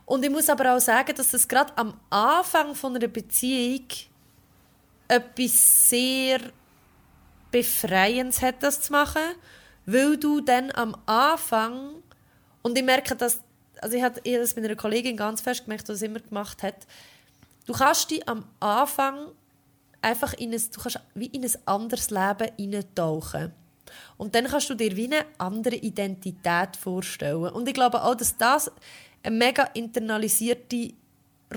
[0.04, 3.86] Und ich muss aber auch sagen, dass das gerade am Anfang von einer Beziehung
[5.06, 6.40] etwas sehr
[7.50, 9.22] Befreiendes hat, das zu machen.
[9.86, 12.02] Weil du dann am Anfang,
[12.62, 13.40] und ich merke, dass,
[13.80, 16.86] also ich habe das mit einer Kollegin ganz fest gemerkt, die das immer gemacht hat,
[17.66, 19.28] du kannst dich am Anfang
[20.02, 23.52] einfach in ein, du kannst wie in ein anderes Leben hineintauchen.
[24.16, 27.44] Und dann kannst du dir wie eine andere Identität vorstellen.
[27.52, 28.70] Und ich glaube auch, dass das
[29.22, 30.92] eine mega internalisierte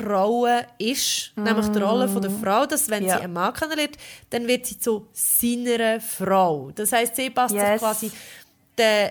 [0.07, 3.17] Rolle ist, nämlich die Rolle von der Frau, dass wenn Ja.
[3.17, 3.97] sie einen Mann kennenlernt,
[4.29, 6.71] dann wird sie zu seiner Frau.
[6.73, 7.81] Das heißt, sie passt sich Yes.
[7.81, 8.11] quasi
[8.77, 9.09] den,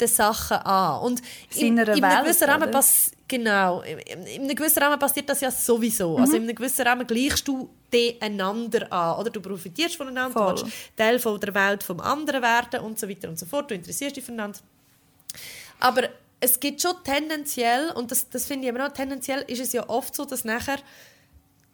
[0.00, 1.00] den Sachen an.
[1.02, 1.22] Und
[1.56, 5.28] in, Seiner in einem gewissen Rahmen pass genau, in, in in einem gewissen Rahmen passiert
[5.28, 6.16] das ja sowieso.
[6.16, 6.22] Mhm.
[6.22, 7.70] Also in einem gewissen Rahmen gleichst du
[8.20, 10.54] einander an, oder du profitierst voneinander, Voll.
[10.54, 13.70] du willst Teil von der Welt vom anderen werden und so weiter und so fort.
[13.70, 14.58] Du interessierst dich füreinander.
[15.80, 16.08] Aber
[16.40, 19.88] es gibt schon tendenziell, und das, das finde ich immer noch, tendenziell ist es ja
[19.88, 20.78] oft so, dass nachher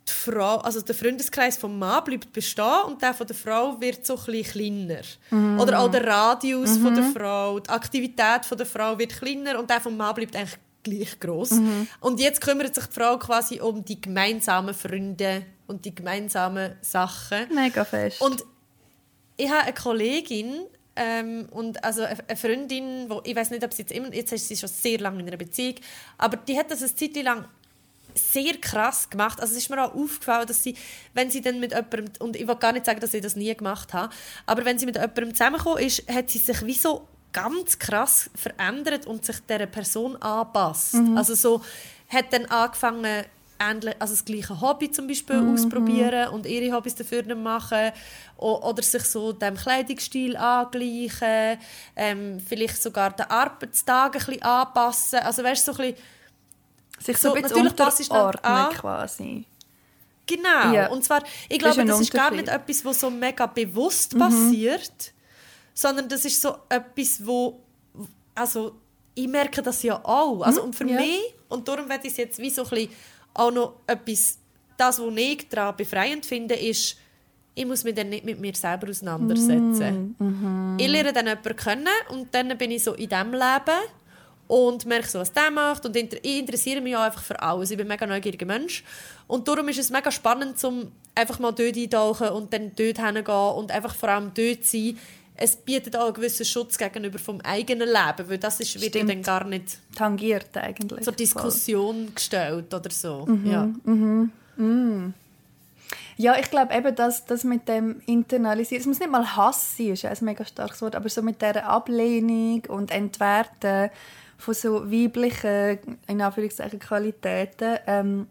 [0.08, 4.06] die Frau, also der Freundeskreis vom Mann bleibt bestehen und der von der Frau wird
[4.06, 5.02] so ein kleiner.
[5.60, 9.68] Oder auch der Radius von der Frau, die Aktivität von der Frau wird kleiner und
[9.68, 11.60] der vom Mann bleibt eigentlich gleich groß.
[12.00, 17.52] Und jetzt kümmert sich die Frau quasi um die gemeinsamen Freunde und die gemeinsamen Sachen.
[17.52, 18.20] mega fest.
[18.20, 18.44] Und
[19.36, 23.72] ich habe eine Kollegin ähm, und also eine eine Freundin, wo ich weiß nicht, ob
[23.72, 25.74] sie jetzt immer, jetzt ist sie schon sehr lange in einer Beziehung,
[26.16, 27.44] aber die hat das eine Zeit lang
[28.16, 29.40] sehr krass gemacht.
[29.40, 30.74] Also es ist mir auch aufgefallen, dass sie,
[31.14, 33.54] wenn sie dann mit jemandem, und ich will gar nicht sagen, dass ich das nie
[33.54, 34.12] gemacht habe,
[34.46, 39.06] aber wenn sie mit jemandem zusammengekommen ist, hat sie sich wie so ganz krass verändert
[39.06, 40.94] und sich dieser Person anpasst.
[40.94, 41.18] Mhm.
[41.18, 41.62] Also so
[42.08, 43.24] hat dann angefangen,
[43.58, 47.90] also das gleiche Hobby zum Beispiel ausprobieren und ihre Hobbys dafür nicht machen
[48.36, 51.58] o oder sich so dem Kleidungsstil angleichen,
[51.96, 55.18] ähm, vielleicht sogar den Arbeitstag ein bisschen anpassen.
[55.20, 55.96] Also weißt so ein bisschen
[56.98, 59.44] Sich so, So, ein bisschen unterordnen quasi.
[60.26, 60.72] Genau.
[60.72, 60.88] Ja.
[60.88, 62.46] Und zwar, ich Das ist glaube, ein das ist gar nicht.
[62.46, 62.52] Mhm.
[62.52, 65.12] etwas, was so mega bewusst passiert,
[65.72, 67.60] sondern das ist so etwas, wo,
[68.34, 68.72] also
[69.14, 70.42] ich merke das ja auch.
[70.42, 70.90] Also, und für Mhm.
[70.90, 70.96] ja.
[71.00, 72.90] mich, und darum werde ich es jetzt wie so ein bisschen
[73.34, 74.38] auch noch etwas,
[74.76, 76.96] das, was ich daran befreiend finde, ist,
[77.54, 80.14] ich muss mich dann nicht mit mir selber auseinandersetzen.
[80.18, 80.76] Mhm.
[80.78, 83.80] Ich lerne dann jemanden kennen und dann bin ich so in diesem Leben
[84.48, 87.70] und merke so, was der macht und inter ich interessiere mich auch einfach für alles.
[87.70, 88.84] Ich bin ein mega neugieriger Mensch
[89.26, 93.54] und darum ist es mega spannend, um einfach mal dort eintauchen und dann dort hingehen
[93.56, 94.98] und einfach vor allem dort sein.
[95.38, 99.10] Es bietet auch einen gewissen Schutz gegenüber vom eigenen Leben, weil das ist, wird Stimmt.
[99.10, 101.02] dann gar nicht Tangiert eigentlich.
[101.04, 103.26] zur Diskussion gestellt oder so.
[103.26, 103.46] Mhm.
[103.46, 103.68] Ja.
[106.18, 109.88] Ja, ich glaube eben, dass das mit dem Internalisieren, es muss nicht mal Hass sein,
[109.88, 113.90] ist ja ein mega starkes Wort, aber so mit dieser Ablehnung und Entwerten
[114.38, 118.26] von so weiblichen, in Anführungszeichen, Qualitäten, ähm,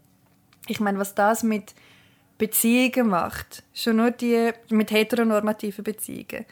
[0.68, 1.74] ich meine, was das mit
[2.38, 6.44] Beziehungen macht, schon nur die, mit heteronormativen Beziehungen,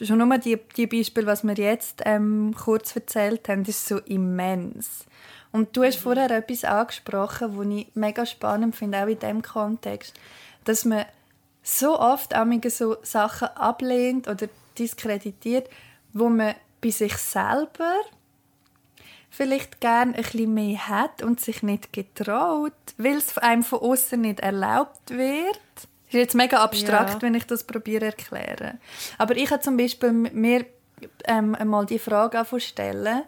[0.00, 5.04] schon nur die, die Beispiele, was wir jetzt ähm, kurz erzählt haben, ist so immens.
[5.52, 10.14] Und du hast vorher etwas angesprochen, was ich mega spannend finde, auch in diesem Kontext,
[10.64, 11.04] dass man
[11.62, 12.34] so oft
[12.68, 14.48] so Sachen ablehnt oder
[14.78, 15.68] diskreditiert,
[16.12, 17.94] wo man bei sich selber
[19.30, 24.20] vielleicht gerne ein bisschen mehr hat und sich nicht getraut, weil es einem von außen
[24.20, 25.60] nicht erlaubt wird.
[25.74, 27.22] Das ist jetzt mega abstrakt, Ja.
[27.22, 28.80] wenn ich das probiere erklären.
[29.16, 30.66] Aber ich habe zum Beispiel mir
[31.24, 33.22] ähm, einmal die Frage stellen,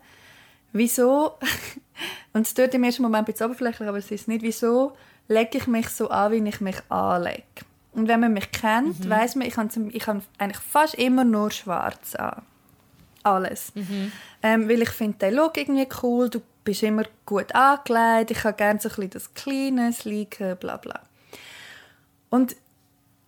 [0.72, 1.38] wieso,
[2.32, 4.96] und es tut im ersten Moment ein bisschen oberflächlich, aber es ist nicht, wieso
[5.28, 7.42] lege ich mich so an, wie ich mich anlege.
[7.92, 11.50] Und wenn man mich kennt, weiß man, ich habe, ich habe eigentlich fast immer nur
[11.50, 12.42] schwarz an.
[13.22, 13.72] Alles.
[14.42, 18.56] Ähm, weil ich finde den Look irgendwie cool, du bist immer gut angelegt, ich habe
[18.56, 21.00] gerne so ein bisschen das Kleine, Sleeke, bla bla.
[22.30, 22.56] Und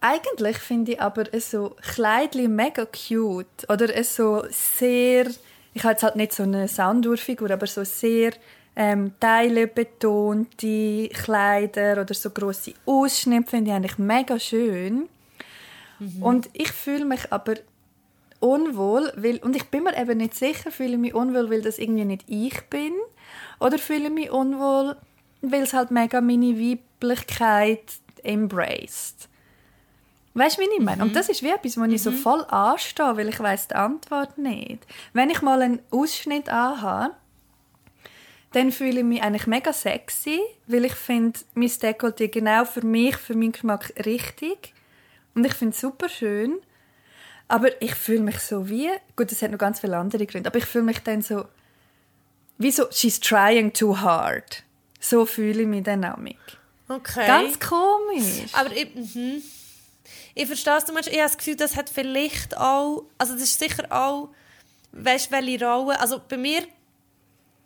[0.01, 5.27] eigentlich finde ich aber es so Kleidli mega cute oder es so sehr,
[5.73, 8.33] ich habe jetzt halt nicht so eine Sanduhrfigur, aber so sehr
[8.77, 15.09] ähm, teilebetonte Kleider oder so große Ausschnitte finde ich eigentlich mega schön.
[16.21, 17.55] Und ich fühle mich aber
[18.41, 21.79] unwohl, weil, und ich bin mir eben nicht sicher, fühle ich mich unwohl, weil das
[21.79, 22.93] irgendwie nicht ich bin,
[23.61, 24.97] oder fühle ich mich unwohl,
[25.43, 27.83] weil es halt mega meine Weiblichkeit
[28.23, 29.29] embraced.
[30.35, 31.03] Weißt du, wie ich meine?
[31.03, 34.37] Und das ist wie etwas, wo ich so voll anstehe, weil ich weiß die Antwort
[34.37, 34.85] nicht.
[35.13, 37.15] Wenn ich mal einen Ausschnitt anhabe,
[38.51, 43.17] dann fühle ich mich eigentlich mega sexy, weil ich finde, mein Dekolleté genau für mich,
[43.17, 44.75] für meinen Geschmack richtig.
[45.35, 46.55] Und ich finde es super schön.
[47.49, 50.59] Aber ich fühle mich so wie, gut, das hat noch ganz viele andere Gründe, aber
[50.59, 51.45] ich fühle mich dann so,
[52.59, 54.63] wie so, she's trying too hard.
[55.01, 56.17] So fühle ich mich dann auch.
[56.89, 57.27] Okay.
[57.27, 58.49] Ganz komisch.
[58.53, 59.43] Aber ich, mhm.
[60.35, 63.43] ich verstehe es, du meinst, ich habe das Gefühl, das hat vielleicht auch, also das
[63.43, 64.31] ist sicher auch,
[64.93, 66.63] weißt du, welche Rolle, also bei mir,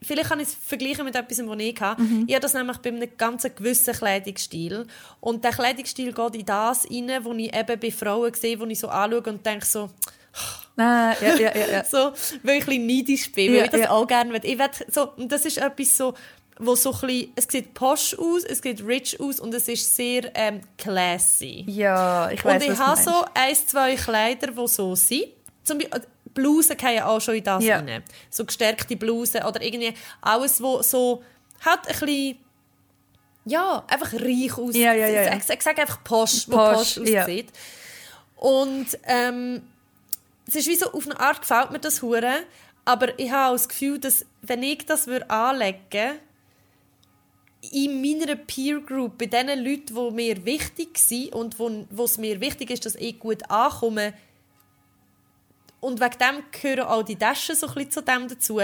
[0.03, 2.03] vielleicht kann ich es vergleichen mit etwas, was ich hatte.
[2.26, 4.86] Ich habe das nämlich bei einem ganz gewissen Kleidungsstil
[5.20, 8.78] und der Kleidungsstil geht in das rein, wo ich eben bei Frauen sehe, wo ich
[8.78, 9.90] so anschaue und denke so,
[10.76, 12.12] Ah, ja, ja, ja, so,
[12.44, 14.40] weil ich ein bisschen neidisch bin, weil ich das auch gerne will.
[14.44, 16.14] Ich will so, und das ist etwas so,
[16.59, 19.96] wo so ein bisschen, es sieht posh aus, es sieht rich aus und es ist
[19.96, 21.64] sehr ähm, classy.
[21.68, 25.26] Ja, ich weiß und ich habe so ein, zwei Kleider, die so sind.
[25.68, 26.02] Zum Beispiel, äh,
[26.34, 27.76] Blusen gehen auch schon in das Ja.
[27.78, 28.02] rein.
[28.30, 31.22] So gestärkte Blusen oder irgendwie alles, wo so
[31.60, 32.38] hat ein bisschen
[33.44, 34.82] ja, einfach reich aussieht.
[34.82, 35.36] Ja, ja, ja.
[35.36, 37.22] Ich, ich sage einfach Posh, posh ja.
[37.22, 37.50] aussieht.
[38.36, 39.62] Und ähm,
[40.46, 42.44] es ist wie so, auf eine Art gefällt mir das hure,
[42.84, 46.18] aber ich habe auch das Gefühl, dass wenn ich das würde anlegen
[47.72, 52.16] in meiner Peer Group, bei den Leuten, die mir wichtig sind und wo, wo es
[52.16, 54.14] mir wichtig ist, dass ich gut ankomme,
[55.81, 58.61] und wegen dem gehören auch die Taschen so ein bisschen zu dem dazu,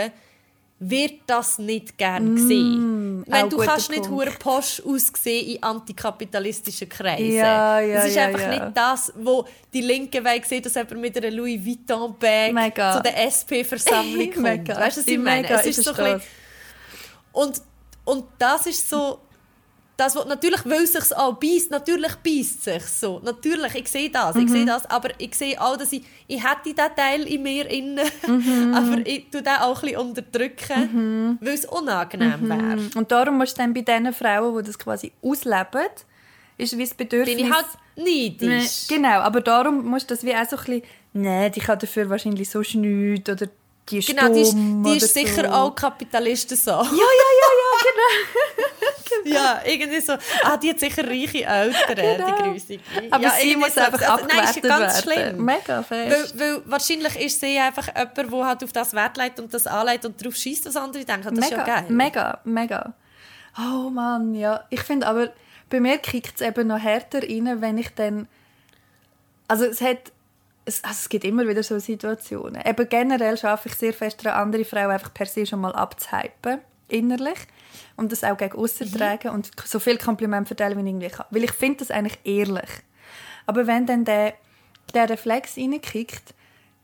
[0.81, 3.25] wird das nicht gern gesehen.
[3.27, 4.27] auch Wenn du kannst nicht Punkt.
[4.27, 7.33] hure posch aussehen in antikapitalistischen Kreisen.
[7.33, 8.51] Ja, ja, das ist ja, einfach ja.
[8.51, 12.97] nicht das, wo die Linke Weg sieht, dass jemand mit einer Louis Vuitton Bag Mega.
[12.97, 14.43] zu der SP-Versammlung kommt.
[14.43, 14.77] Mega.
[14.77, 15.43] Weißt du, was ich meine?
[15.43, 16.23] Mega, es ist ich so ein bisschen,
[17.33, 17.62] und,
[18.05, 19.21] und das ist so,
[19.97, 23.20] das, was natürlich, weil es sich auch beißt, natürlich beißt sich so.
[23.24, 26.62] Natürlich, ich sehe das, ich sehe das, aber ich sehe auch, dass ich, ich hätte
[26.74, 28.01] diesen Teil in mir innen,
[28.74, 32.90] aber ich tue den auch ein bisschen unterdrücken, weil es unangenehm wäre.
[32.97, 35.90] Und darum musst du dann bei den Frauen, die das quasi ausleben,
[36.59, 37.36] ist wie das Bedürfnis...
[37.36, 37.66] Bin ich halt
[37.97, 38.88] Nee, neidisch.
[38.88, 40.82] Genau, aber darum musst du das wie auch so ein bisschen...
[41.12, 43.47] Nein, die kann dafür wahrscheinlich so nichts oder
[43.91, 45.51] die ist Genau, die ist, die ist sicher so.
[45.53, 46.70] auch Kapitalisten so.
[46.70, 48.89] Ja, ja, ja, ja,
[49.24, 49.35] genau.
[49.37, 50.14] Ja, irgendwie so.
[50.43, 52.26] Ah, die hat sicher reiche Eltern, Genau.
[52.37, 52.78] die Grüße.
[53.11, 53.80] Aber ja, sie muss so.
[53.80, 55.12] einfach Also, nein, ist ja ganz werden.
[55.35, 55.45] schlimm.
[55.45, 56.39] Mega fest.
[56.39, 59.66] Weil, weil wahrscheinlich ist sie einfach jemand, der halt auf das Wert legt und das
[59.66, 61.22] anlegt und darauf schießt, was andere denken.
[61.22, 61.85] Das mega, ist ja geil.
[61.89, 62.95] mega, mega.
[63.59, 64.64] Oh Mann, ja.
[64.70, 65.30] Ich finde aber,
[65.70, 68.28] bei mir kickt es eben noch härter rein, wenn ich dann...
[69.47, 70.11] Also es hat...
[70.65, 72.62] Es, also es gibt immer wieder so Situationen.
[72.65, 76.61] Eben generell schaffe ich sehr fest daran, andere Frauen einfach per se schon mal abzuhypen,
[76.89, 77.39] innerlich.
[77.97, 78.97] Und das auch gegen aussen Mhm.
[78.97, 81.27] tragen und so viel Kompliment verteilen, wie ich irgendwie kann.
[81.31, 82.71] Weil ich finde das eigentlich ehrlich.
[83.47, 84.35] Aber wenn dann der,
[84.95, 86.35] der Reflex reinkickt,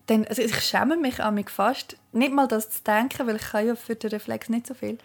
[0.07, 3.43] dann, also ich schäme mich an mich fast, nicht mal das zu denken, weil ich
[3.43, 4.99] kann ja für den Reflex nicht so viel.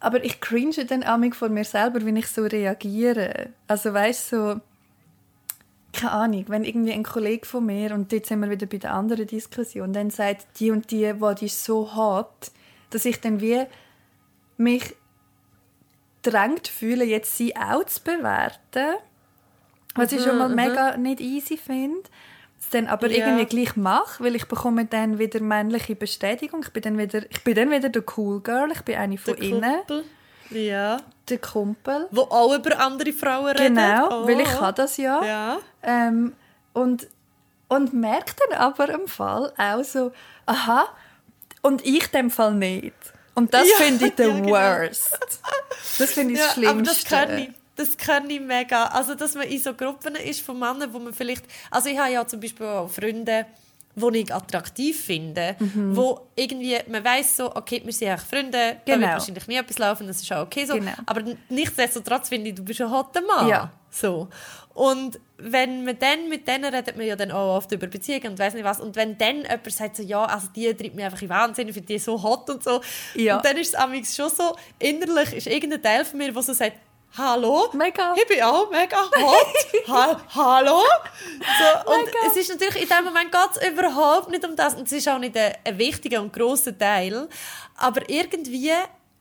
[0.00, 3.50] Aber ich cringe dann an mich von mir selber, wenn ich so reagiere.
[3.68, 4.60] Also weißt du, so,
[5.94, 8.92] keine Ahnung, wenn irgendwie ein Kollege von mir, und jetzt sind wir wieder bei der
[8.92, 12.50] anderen Diskussion, dann sagt, die und die, die ist so hart,
[12.90, 13.64] dass ich dann wie
[14.56, 14.94] mich
[16.22, 18.94] drängt fühle, jetzt sie auch zu bewerten,
[19.94, 22.02] was ich schon mal mega nicht easy finde,
[22.58, 23.26] es dann aber Ja.
[23.26, 27.44] irgendwie gleich mache, weil ich bekomme dann wieder männliche Bestätigung, ich bin dann wieder, ich
[27.44, 30.04] bin dann wieder der Cool Girl, ich bin eine von Der innen, Kumpel.
[30.50, 30.98] Ja.
[31.28, 32.08] der Kumpel.
[32.10, 33.74] Wo auch über andere Frauen reden.
[33.76, 34.26] Genau, oh.
[34.26, 35.24] weil ich kann das ja.
[35.24, 35.58] Ja.
[35.82, 36.34] Ähm,
[36.72, 37.06] und,
[37.68, 40.12] und merke dann aber im Fall auch so,
[40.46, 40.88] aha,
[41.62, 42.94] und ich dem Fall nicht.
[43.34, 44.50] Und das Ja, finde ich the ja, genau.
[44.50, 45.18] worst.
[45.98, 46.70] Das finde ich das Schlimmste.
[46.70, 47.50] aber das kann ich.
[47.76, 48.86] Das kann ich mega.
[48.86, 51.44] Also, dass man in so Gruppen ist von Männern, wo man vielleicht...
[51.72, 53.46] Also, ich habe ja zum Beispiel auch Freunde,
[53.96, 55.96] die ich attraktiv finde, Mhm.
[55.96, 59.00] wo irgendwie, man weiß so, okay, wir sind eigentlich Freunde, da Genau.
[59.06, 60.74] wird wahrscheinlich nie etwas laufen, das ist auch okay so.
[60.74, 60.92] Genau.
[61.06, 63.48] Aber nichtsdestotrotz finde ich, du bist ein hotter Mann.
[63.48, 63.70] Ja.
[63.90, 64.28] So.
[64.74, 68.38] Und wenn man dann mit denen redet man ja dann auch oft über Beziehungen und
[68.40, 68.80] weiß nicht was.
[68.80, 71.74] Und wenn dann jemand sagt so, ja, also die treibt mich einfach in Wahnsinn, ich
[71.74, 72.80] finde die so hot und so.
[73.14, 73.36] Ja.
[73.36, 76.76] Und dann ist es schon so, innerlich ist irgendein Teil von mir, der so sagt,
[77.16, 77.68] Hallo?
[77.74, 78.14] Mega.
[78.16, 79.86] Ich bin auch mega hot.
[79.88, 80.82] ha Hallo?
[81.38, 84.74] So, und es ist natürlich in dem Moment geht es überhaupt nicht um das.
[84.74, 87.28] Und es ist auch nicht ein, ein wichtiger und grosser Teil.
[87.76, 88.72] Aber irgendwie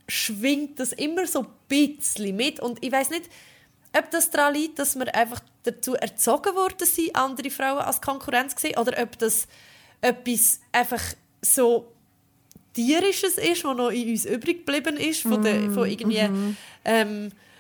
[0.08, 2.60] schwingt das immer so ein bisschen mit.
[2.60, 3.30] Und ich weiß nicht,
[3.96, 8.56] ob das daran liegt, dass wir einfach dazu erzogen worden sind, andere Frauen als Konkurrenz
[8.56, 9.48] zu sehen, oder ob das
[10.02, 11.02] etwas einfach
[11.42, 11.94] so
[12.74, 16.28] Tierisches ist, was noch in uns übrig geblieben ist, von, der, von irgendwie,
[16.84, 17.53] ähm, äh,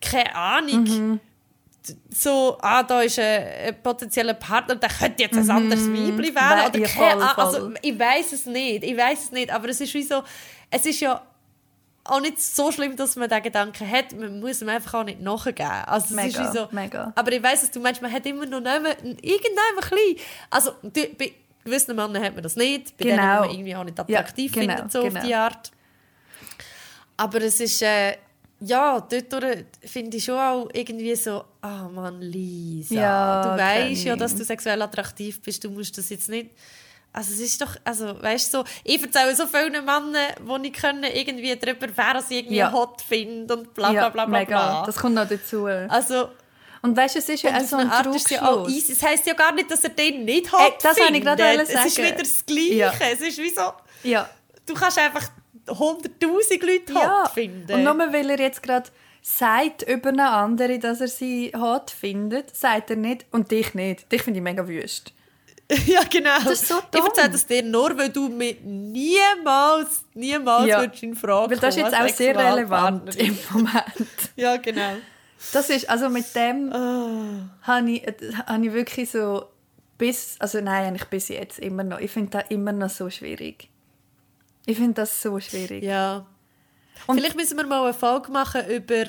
[0.00, 0.84] keine Ahnung,
[1.88, 6.34] d- so, ah, da ist ein, ein potenzieller Partner, der könnte jetzt ein anderes Weibli
[6.34, 9.50] werden, We- oder ja, keine Ahnung, also ich weiß es nicht, ich weiß es nicht,
[9.52, 10.22] aber es ist wie so,
[10.70, 11.22] es ist ja
[12.04, 15.20] auch nicht so schlimm, dass man den Gedanken hat, man muss ihm einfach auch nicht
[15.20, 15.66] nachgeben.
[15.86, 17.12] Also es Mega, ist so, mega.
[17.16, 20.16] aber ich weiß, dass du meinst, man hat immer noch nicht irgendein klein,
[20.50, 21.32] also bei
[21.64, 23.40] gewissen Männern hat man das nicht, bei denen Genau.
[23.40, 25.18] man irgendwie auch nicht Ja, attraktiv genau, findet, so genau.
[25.18, 25.72] auf die Art.
[27.16, 28.16] Aber es ist, äh,
[28.60, 29.44] ja, dort
[29.84, 34.38] finde ich schon auch irgendwie so, ah Mann, Lisa, Ja, du weißt ja, dass ich.
[34.38, 36.50] du sexuell attraktiv bist, du musst das jetzt nicht...
[37.12, 40.14] Also es ist doch, also weißt du, so, ich erzähle so vielen Männern,
[40.62, 42.70] die ich können, irgendwie darüber, wer sie irgendwie Ja.
[42.72, 44.38] hot finden und bla bla bla bla.
[44.38, 44.44] mega.
[44.44, 44.82] bla.
[44.84, 45.64] Das kommt noch dazu.
[45.64, 46.28] Also,
[46.82, 48.76] Und weißt du, es ist ja so ein Art ist es ja auch Trugschluss.
[48.76, 48.92] easy.
[48.92, 51.38] Es heisst ja gar nicht, dass er den nicht Ey, hot das wollte ich findet.
[51.38, 52.08] gerade Es ist sagen.
[52.08, 52.74] wieder das Gleiche.
[52.74, 52.92] Ja.
[53.12, 54.28] Es ist wie so, Ja.
[54.66, 55.26] du kannst einfach
[55.66, 57.24] 100'000 Leute ja.
[57.32, 57.72] finden.
[57.72, 58.88] Und nur weil er jetzt gerade
[59.22, 64.10] sagt über eine andere, dass er sie hot findet, sagt er nicht und dich nicht.
[64.12, 65.12] Dich finde ich mega wüst.
[65.86, 66.36] ja, genau.
[66.44, 67.06] Das ist so Ich dumm.
[67.06, 70.80] erzähle das dir nur, weil du mir niemals, niemals Ja.
[70.80, 73.84] würdest in Frage Weil das ist jetzt auch sehr relevant im Moment.
[74.36, 74.92] Ja, genau.
[75.52, 77.50] Das ist, also mit dem Ah.
[77.62, 78.02] habe ich,
[78.46, 79.44] habe ich wirklich so
[79.98, 81.98] bis, also nein, eigentlich bis jetzt immer noch.
[81.98, 83.68] Ich finde das immer noch so schwierig.
[84.66, 85.82] Ich finde das so schwierig.
[85.82, 86.26] Ja.
[87.06, 89.04] Und- Vielleicht müssen wir mal eine Folge machen über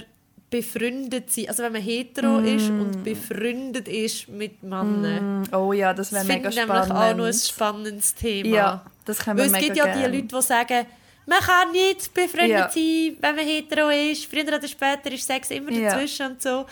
[0.50, 1.50] befreundet sein.
[1.50, 2.80] Also wenn man hetero ist Mm.
[2.82, 5.44] und befreundet ist mit Männern.
[5.54, 7.04] Oh ja, das wäre Das mega finde ich nämlich spannend.
[7.14, 8.56] auch noch ein spannendes Thema.
[8.56, 10.12] Ja, das können wir Weil es mega gibt ja gern.
[10.12, 10.86] die Leute, die sagen,
[11.26, 12.70] man kann nicht befreundet Ja.
[12.70, 14.26] sein, wenn man hetero ist.
[14.26, 15.90] Früher oder später ist Sex immer Ja.
[15.90, 16.66] dazwischen und so.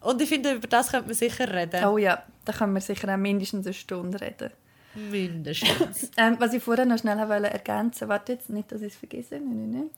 [0.00, 1.84] Und ich finde, über das könnte man sicher reden.
[1.84, 4.50] Oh ja, da können wir sicher auch mindestens eine Stunde reden.
[4.96, 6.10] Mindestens.
[6.16, 9.34] Ähm, was ich vorher noch schnell wollte ergänzen warte jetzt, nicht, dass ich es vergesse.
[9.34, 9.90] Nein, nein, nein.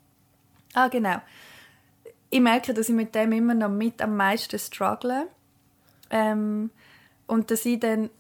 [0.74, 1.20] Ah, genau.
[2.30, 5.28] ich merke, dass ich mit dem immer noch mit am meisten struggle.
[6.10, 6.70] Ähm,
[7.26, 8.10] und dass ich dann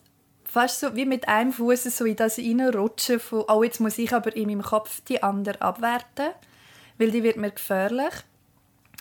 [0.44, 4.12] fast so wie mit einem Fuß so in das reinrutsche von «Oh, jetzt muss ich
[4.12, 6.30] aber in meinem Kopf die andere abwerten,
[6.98, 8.14] weil die wird mir gefährlich».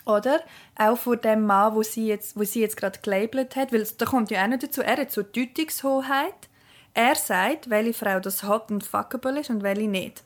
[0.04, 0.40] Oder
[0.74, 4.06] auch von dem Mann, wo sie jetzt, wo sie jetzt gerade gelabelt hat, weil da
[4.06, 6.47] kommt ja auch noch dazu, er hat so Deutungshoheit.
[6.94, 10.22] Er sagt, welche Frau das hot und fuckable ist und welche nicht.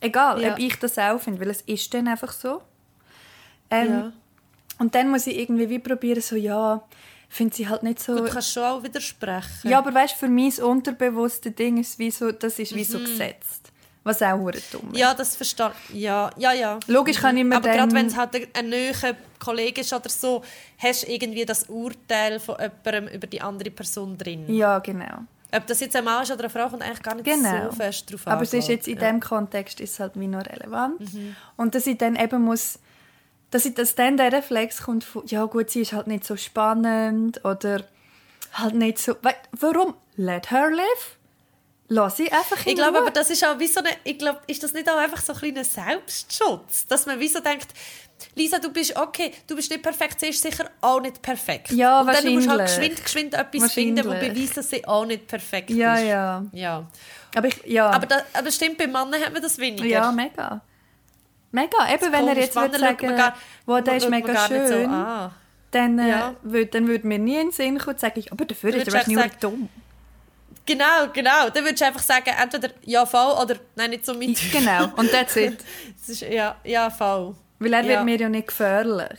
[0.00, 0.52] Egal, Ja.
[0.52, 2.62] ob ich das auch finde, weil es ist dann einfach so.
[3.70, 4.12] Ähm, Ja.
[4.78, 6.82] Und dann muss ich irgendwie wie probieren, so, ja,
[7.28, 8.14] finde sie halt nicht so...
[8.14, 9.68] Gut, du kannst schon auch widersprechen.
[9.70, 13.70] Ja, aber weißt, für mein unterbewusste Ding ist wie so, das ist wie so gesetzt.
[14.02, 14.92] Was auch hure dumm ist.
[14.92, 14.94] Mhm.
[14.94, 16.00] Ja, das verstehe ich.
[16.00, 16.80] Ja, ja, ja.
[16.86, 18.94] Logisch kann ich mir Aber gerade wenn es halt ein, ein neuer
[19.38, 20.42] Kollege ist oder so,
[20.78, 24.52] hast du irgendwie das Urteil von jemandem über die andere Person drin.
[24.52, 25.24] Ja, genau.
[25.52, 27.70] Ob das jetzt ein Mann ist oder eine Frau, kommt eigentlich gar nicht Genau.
[27.70, 28.32] so fest drauf an.
[28.34, 28.96] Aber es ist jetzt in.
[28.96, 29.06] Ja.
[29.06, 31.00] diesem Kontext ist es halt wie noch relevant.
[31.00, 31.36] Mhm.
[31.56, 32.78] Und dass ich dann eben muss,
[33.50, 36.36] dass, ich, dass dann der Reflex kommt von, ja gut, sie ist halt nicht so
[36.36, 37.82] spannend oder
[38.52, 39.16] halt nicht so...
[39.52, 39.94] Warum?
[40.16, 41.16] Let her live.
[41.88, 44.38] Lass sie einfach in Ich glaube aber, das ist auch wie so eine, ich glaube,
[44.46, 46.86] ist das nicht auch einfach so ein kleiner Selbstschutz?
[46.86, 47.68] Dass man wie so denkt,
[48.34, 51.70] Lisa, du bist okay, du bist nicht perfekt, sie ist sicher auch nicht perfekt.
[51.72, 53.02] Ja, Und dann musst du halt wahrscheinlich.
[53.02, 54.34] geschwind, geschwind etwas finden, wo Wahrscheinlich.
[54.34, 56.04] beweist, dass sie auch nicht perfekt Ja, ist.
[56.04, 56.44] ja.
[56.52, 56.86] ja.
[57.34, 57.90] Aber ich, ja.
[57.90, 59.84] Aber, das, aber stimmt, bei Männern hat man das weniger.
[59.86, 60.60] Ja, mega.
[61.52, 61.92] Mega.
[61.94, 65.30] Eben, wenn er jetzt würde sagen, gar- wow, der ist mega schön, So an.
[65.72, 66.34] dann, äh, Ja.
[66.42, 69.08] würde, dann würde mir nie in den Sinn kommen, zu sagen, aber dafür ist er
[69.08, 69.68] nur dumm.
[70.66, 71.48] Genau, genau.
[71.50, 74.38] Dann würdest du einfach sagen, entweder ja, voll oder nein, nicht so mit.
[74.52, 75.58] Genau, und that's it.
[75.98, 77.34] Das ist, ja, ja, voll.
[77.60, 77.88] Weil er Ja.
[77.88, 79.18] wird mir ja nicht gefährlich.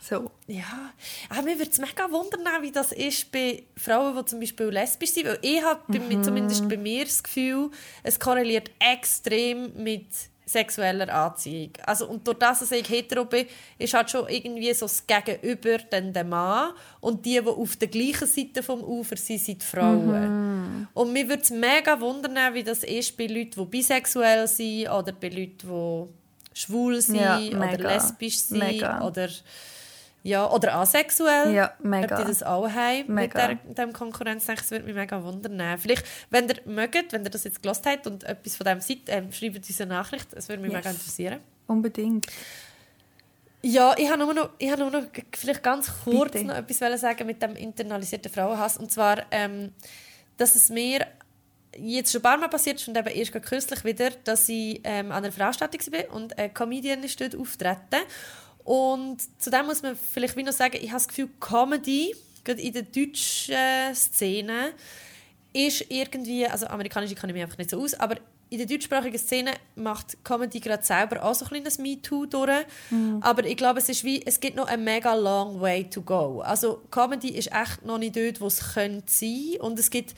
[0.00, 0.30] So.
[0.48, 0.90] Ja,
[1.28, 5.10] aber mir würde es mega wundern, wie das ist bei Frauen, die zum Beispiel lesbisch
[5.10, 5.26] sind.
[5.28, 7.70] Weil ich habe mir- zumindest bei mir das Gefühl,
[8.02, 10.06] es korreliert extrem mit
[10.44, 11.70] sexueller Anziehung.
[11.86, 13.46] Also, und durch das, dass ich hetero bin,
[13.78, 17.86] ist halt schon irgendwie so das Gegenüber dann der Mann und die, die auf der
[17.88, 20.88] gleichen Seite vom Ufer sind, sind die Frauen.
[20.94, 25.12] Und mir würde es mega wundern, wie das ist bei Leuten, die bisexuell sind oder
[25.12, 26.21] bei Leuten, die
[26.54, 29.02] schwul sind Ja, oder lesbisch sind Mega.
[29.06, 29.28] oder
[30.24, 31.52] ja, oder asexuell.
[31.52, 32.16] Ja, mega.
[32.16, 35.60] Ob die das auch haben mit der, dem Konkurrenz, das würde mich mega wundern.
[35.78, 38.98] Vielleicht, wenn ihr mögt, wenn ihr das jetzt gelost habt und etwas von dem seid,
[39.08, 40.78] ähm, schreibt uns eine Nachricht, das würde mich Yes.
[40.78, 41.38] mega interessieren.
[41.66, 42.26] Unbedingt.
[43.62, 45.04] Ja, ich habe nur noch, ich habe nur noch
[45.36, 46.44] vielleicht ganz kurz Bitte.
[46.46, 48.76] noch etwas sagen mit dem internalisierten Frauenhass.
[48.76, 49.72] Und zwar, ähm,
[50.36, 51.06] dass es mir
[51.78, 55.12] jetzt schon ein paar Mal passiert ist und eben erst kürzlich wieder, dass ich ähm,
[55.12, 58.02] an einer Veranstaltung war und eine Comedian ist dort auftreten.
[58.64, 62.14] Und zudem muss man vielleicht wie noch sagen, ich habe das Gefühl, Comedy,
[62.44, 64.72] gerade in der deutschen Szene,
[65.52, 68.16] ist irgendwie, also amerikanische kann ich mich einfach nicht so aus, aber
[68.48, 72.66] in der deutschsprachigen Szene macht Comedy gerade selber auch so ein kleines MeToo durch.
[73.22, 76.42] Aber ich glaube, es ist wie, es gibt noch einen mega long way to go.
[76.42, 80.14] Also Comedy ist echt noch nicht dort, wo es könnte sein und es gibt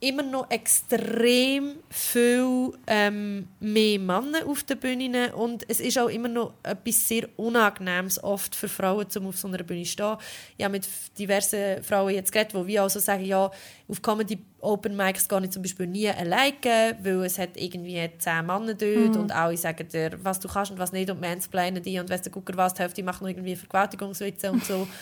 [0.00, 6.28] immer noch extrem viel ähm, mehr Männer auf den Bühnen und es ist auch immer
[6.28, 10.16] noch etwas sehr Unangenehmes oft für Frauen, um auf so einer Bühne zu stehen.
[10.56, 10.88] Ich habe mit
[11.18, 13.50] diversen Frauen jetzt geredet, die wie auch so sagen, ja,
[13.88, 18.46] auf Comedy Open Mics gehe ich zum Beispiel nie alleine, weil es hat irgendwie zehn
[18.46, 21.98] Männer dort und alle sagen dir, was du kannst und was nicht und mansplainen die
[21.98, 24.86] und weiss der Gucker was, die Hälfte macht noch irgendwie Vergewaltigungswitze und so.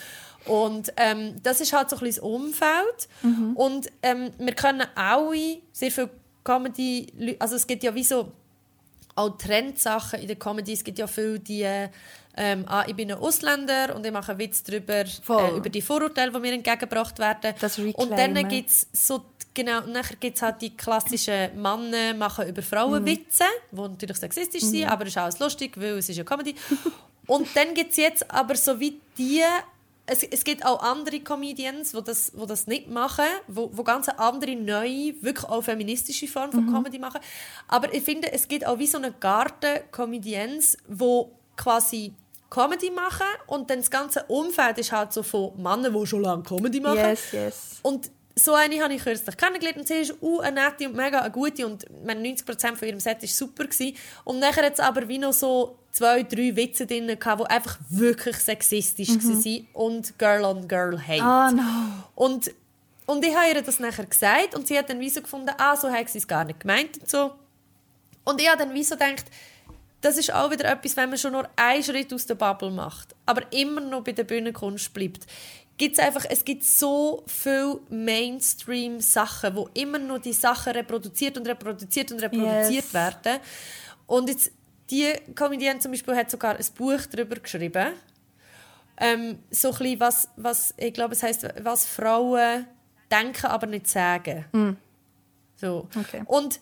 [0.46, 3.08] Und ähm, das ist halt so ein bisschen das Umfeld.
[3.54, 6.08] Und ähm, wir können alle sehr viel
[6.44, 7.36] Comedy...
[7.38, 8.32] Also es gibt ja wie so
[9.14, 10.72] auch Trendsachen in der Comedy.
[10.72, 11.66] Es gibt ja viele, die...
[12.38, 15.80] Ähm, ah, ich bin ein Ausländer und ich mache einen Witz darüber, äh, über die
[15.80, 17.54] Vorurteile, die mir entgegengebracht werden.
[17.58, 18.48] Das und dann Reclaimen.
[18.48, 19.22] gibt es so...
[19.54, 24.84] Genau, nachher gibt es halt die klassischen Männer machen über Frauenwitze, die natürlich sexistisch sind,
[24.84, 26.54] aber es ist alles lustig, weil es ist ja Comedy.
[27.26, 29.42] und dann gibt es jetzt aber so wie die
[30.06, 34.08] es, es gibt auch andere Comedians, die das, die das nicht machen, wo, wo ganz
[34.08, 37.20] andere, neue, wirklich auch feministische Form von Comedy machen.
[37.68, 42.12] Aber ich finde, es gibt auch wie so eine Garten Comedians, wo quasi
[42.48, 46.44] Comedy machen und dann das ganze Umfeld ist halt so von Männern, die schon lange
[46.44, 46.98] Comedy machen.
[46.98, 47.78] Yes, yes.
[47.82, 51.20] Und so eine habe ich kürzlich kennengelernt und sie ist uh, eine nette und mega
[51.20, 53.64] eine gute und ich meine, 90% von ihrem Set war super.
[53.64, 53.96] Gewesen.
[54.24, 57.78] Und nachher hat es aber wie noch so zwei, drei Witze drin gehabt, die einfach
[57.88, 61.22] wirklich sexistisch waren und Girl on Girl Hate.
[61.22, 61.62] Ah, no.
[62.14, 62.52] Und,
[63.06, 65.74] und ich habe ihr das nachher gesagt und sie hat dann wie so gefunden, ah,
[65.74, 67.32] so hat sie es gar nicht gemeint und so.
[68.24, 69.24] Und ich habe dann wie so gedacht,
[70.02, 73.14] das ist auch wieder etwas, wenn man schon nur einen Schritt aus der Bubble macht,
[73.24, 75.26] aber immer noch bei der Bühnenkunst bleibt.
[75.78, 82.12] Gibt's einfach, es gibt so viele Mainstream-Sachen, wo immer noch die Sachen reproduziert und reproduziert
[82.12, 82.94] und reproduziert Yes.
[82.94, 83.40] werden.
[84.06, 84.50] Und jetzt
[84.90, 87.92] die Comedienne zum Beispiel hat sogar ein Buch darüber geschrieben.
[88.98, 92.66] Ähm, so ein bisschen, was, was, ich glaube, es heißt, was Frauen
[93.10, 94.78] denken, aber nicht sagen.
[95.56, 95.88] So.
[95.94, 96.22] Okay.
[96.26, 96.60] Und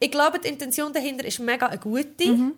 [0.00, 2.54] ich glaube, die Intention dahinter ist mega eine gute.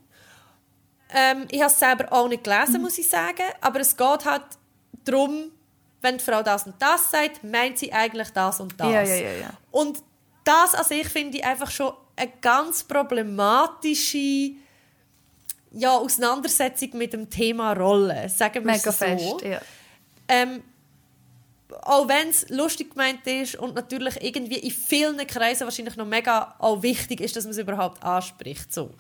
[1.10, 3.42] Ähm, ich habe es selber auch nicht gelesen, muss ich sagen.
[3.60, 4.42] Aber es geht halt
[5.04, 5.50] darum,
[6.06, 8.86] wenn die Frau das und das sagt, meint sie eigentlich das und das.
[8.86, 9.50] Ja, ja, ja, ja.
[9.70, 9.98] Und
[10.44, 14.52] das an sich finde ich einfach schon eine ganz problematische
[15.72, 18.28] ja, Auseinandersetzung mit dem Thema Rolle.
[18.28, 19.04] Sagen wir Mega es so.
[19.04, 19.60] fest, ja.
[20.28, 20.62] Ähm,
[21.82, 26.54] auch wenn es lustig gemeint ist und natürlich irgendwie in vielen Kreisen wahrscheinlich noch mega
[26.58, 28.72] auch wichtig ist, dass man es überhaupt anspricht.
[28.72, 28.90] So.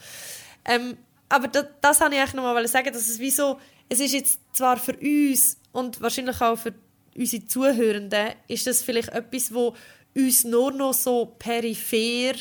[0.64, 0.96] Ähm,
[1.28, 4.12] aber das, das wollte ich eigentlich noch mal sagen, dass es wie so, es ist
[4.12, 6.74] jetzt zwar für uns und wahrscheinlich auch für
[7.16, 9.74] unsere Zuhörenden, ist das vielleicht etwas, wo
[10.14, 12.34] uns nur noch so peripher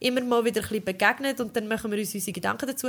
[0.00, 2.88] immer mal wieder ein bisschen begegnet und dann machen wir uns unsere Gedanken dazu.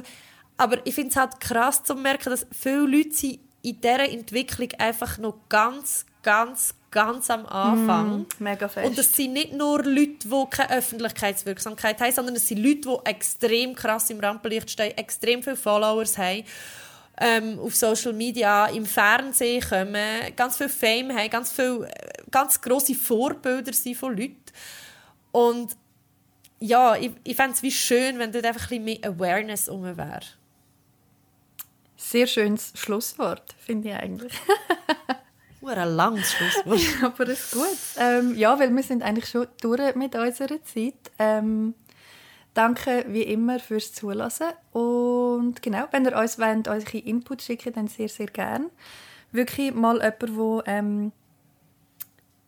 [0.57, 4.69] Aber ich finde es halt krass zu merken, dass viele Leute sind in dieser Entwicklung
[4.77, 8.25] einfach noch ganz, ganz, ganz am Anfang.
[8.39, 8.87] Mega fest.
[8.87, 13.09] Und das sind nicht nur Leute, die keine Öffentlichkeitswirksamkeit haben, sondern es sind Leute, die
[13.09, 16.43] extrem krass im Rampenlicht stehen, extrem viele Followers haben,
[17.19, 22.61] ähm, auf Social Media, im Fernsehen kommen, ganz viel Fame haben, ganz, viel, äh, ganz
[22.61, 24.37] grosse Vorbilder sind von Leuten.
[25.31, 25.75] Und
[26.59, 29.83] ja, ich, ich fände es wie schön, wenn dort einfach ein bisschen mehr Awareness um
[29.83, 30.21] wäre.
[31.97, 34.33] Sehr schönes Schlusswort, finde ich eigentlich.
[35.61, 36.79] Nur ein langes Schlusswort.
[37.03, 37.77] Aber es ist gut.
[37.97, 41.11] Ähm, ja, weil wir sind eigentlich schon durch mit unserer Zeit.
[41.19, 41.75] Ähm,
[42.59, 44.49] danke wie immer fürs Zulassen.
[44.73, 48.69] Und genau, wenn ihr uns wollt, eure Input schicken dann sehr, sehr gern.
[49.31, 51.11] Wirklich mal jemand, der, ähm,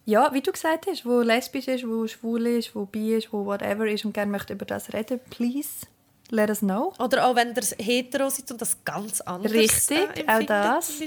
[0.06, 3.46] ja, wie du gesagt hast, wo lesbisch ist, wo schwul ist, wo bi ist, wo
[3.46, 5.88] whatever ist und gerne möchte über das reden, please
[6.30, 6.94] let us know.
[7.00, 11.02] Oder auch wenn ihr hetero seid und das ganz anders Richtig, äh, auch das.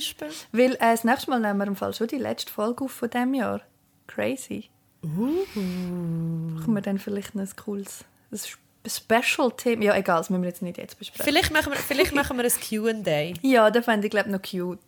[0.53, 3.11] Weil äh, das nächste Mal nehmen wir im Fall schon die letzte Folge auf von
[3.11, 3.61] diesem Jahr.
[4.07, 4.71] Crazy.
[5.03, 9.83] Machen wir dann vielleicht noch ein cooles ein Sp- Special-Thema?
[9.83, 11.25] Ja, egal, das müssen wir jetzt nicht jetzt besprechen.
[11.25, 13.33] Vielleicht machen wir, vielleicht machen wir ein Q&A.
[13.43, 14.79] Ja, das fände ich glaube noch cute.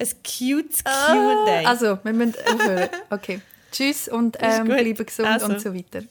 [0.00, 1.62] Ein cutes Q&A.
[1.68, 2.88] Also, wir müssen aufhören.
[3.10, 3.40] Okay.
[3.72, 5.46] Tschüss und ähm, bleiben gesund Also.
[5.46, 6.02] und so weiter.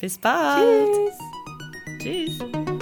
[0.00, 0.88] Bis bald.
[2.02, 2.38] Tschüss.
[2.38, 2.79] Tschüss.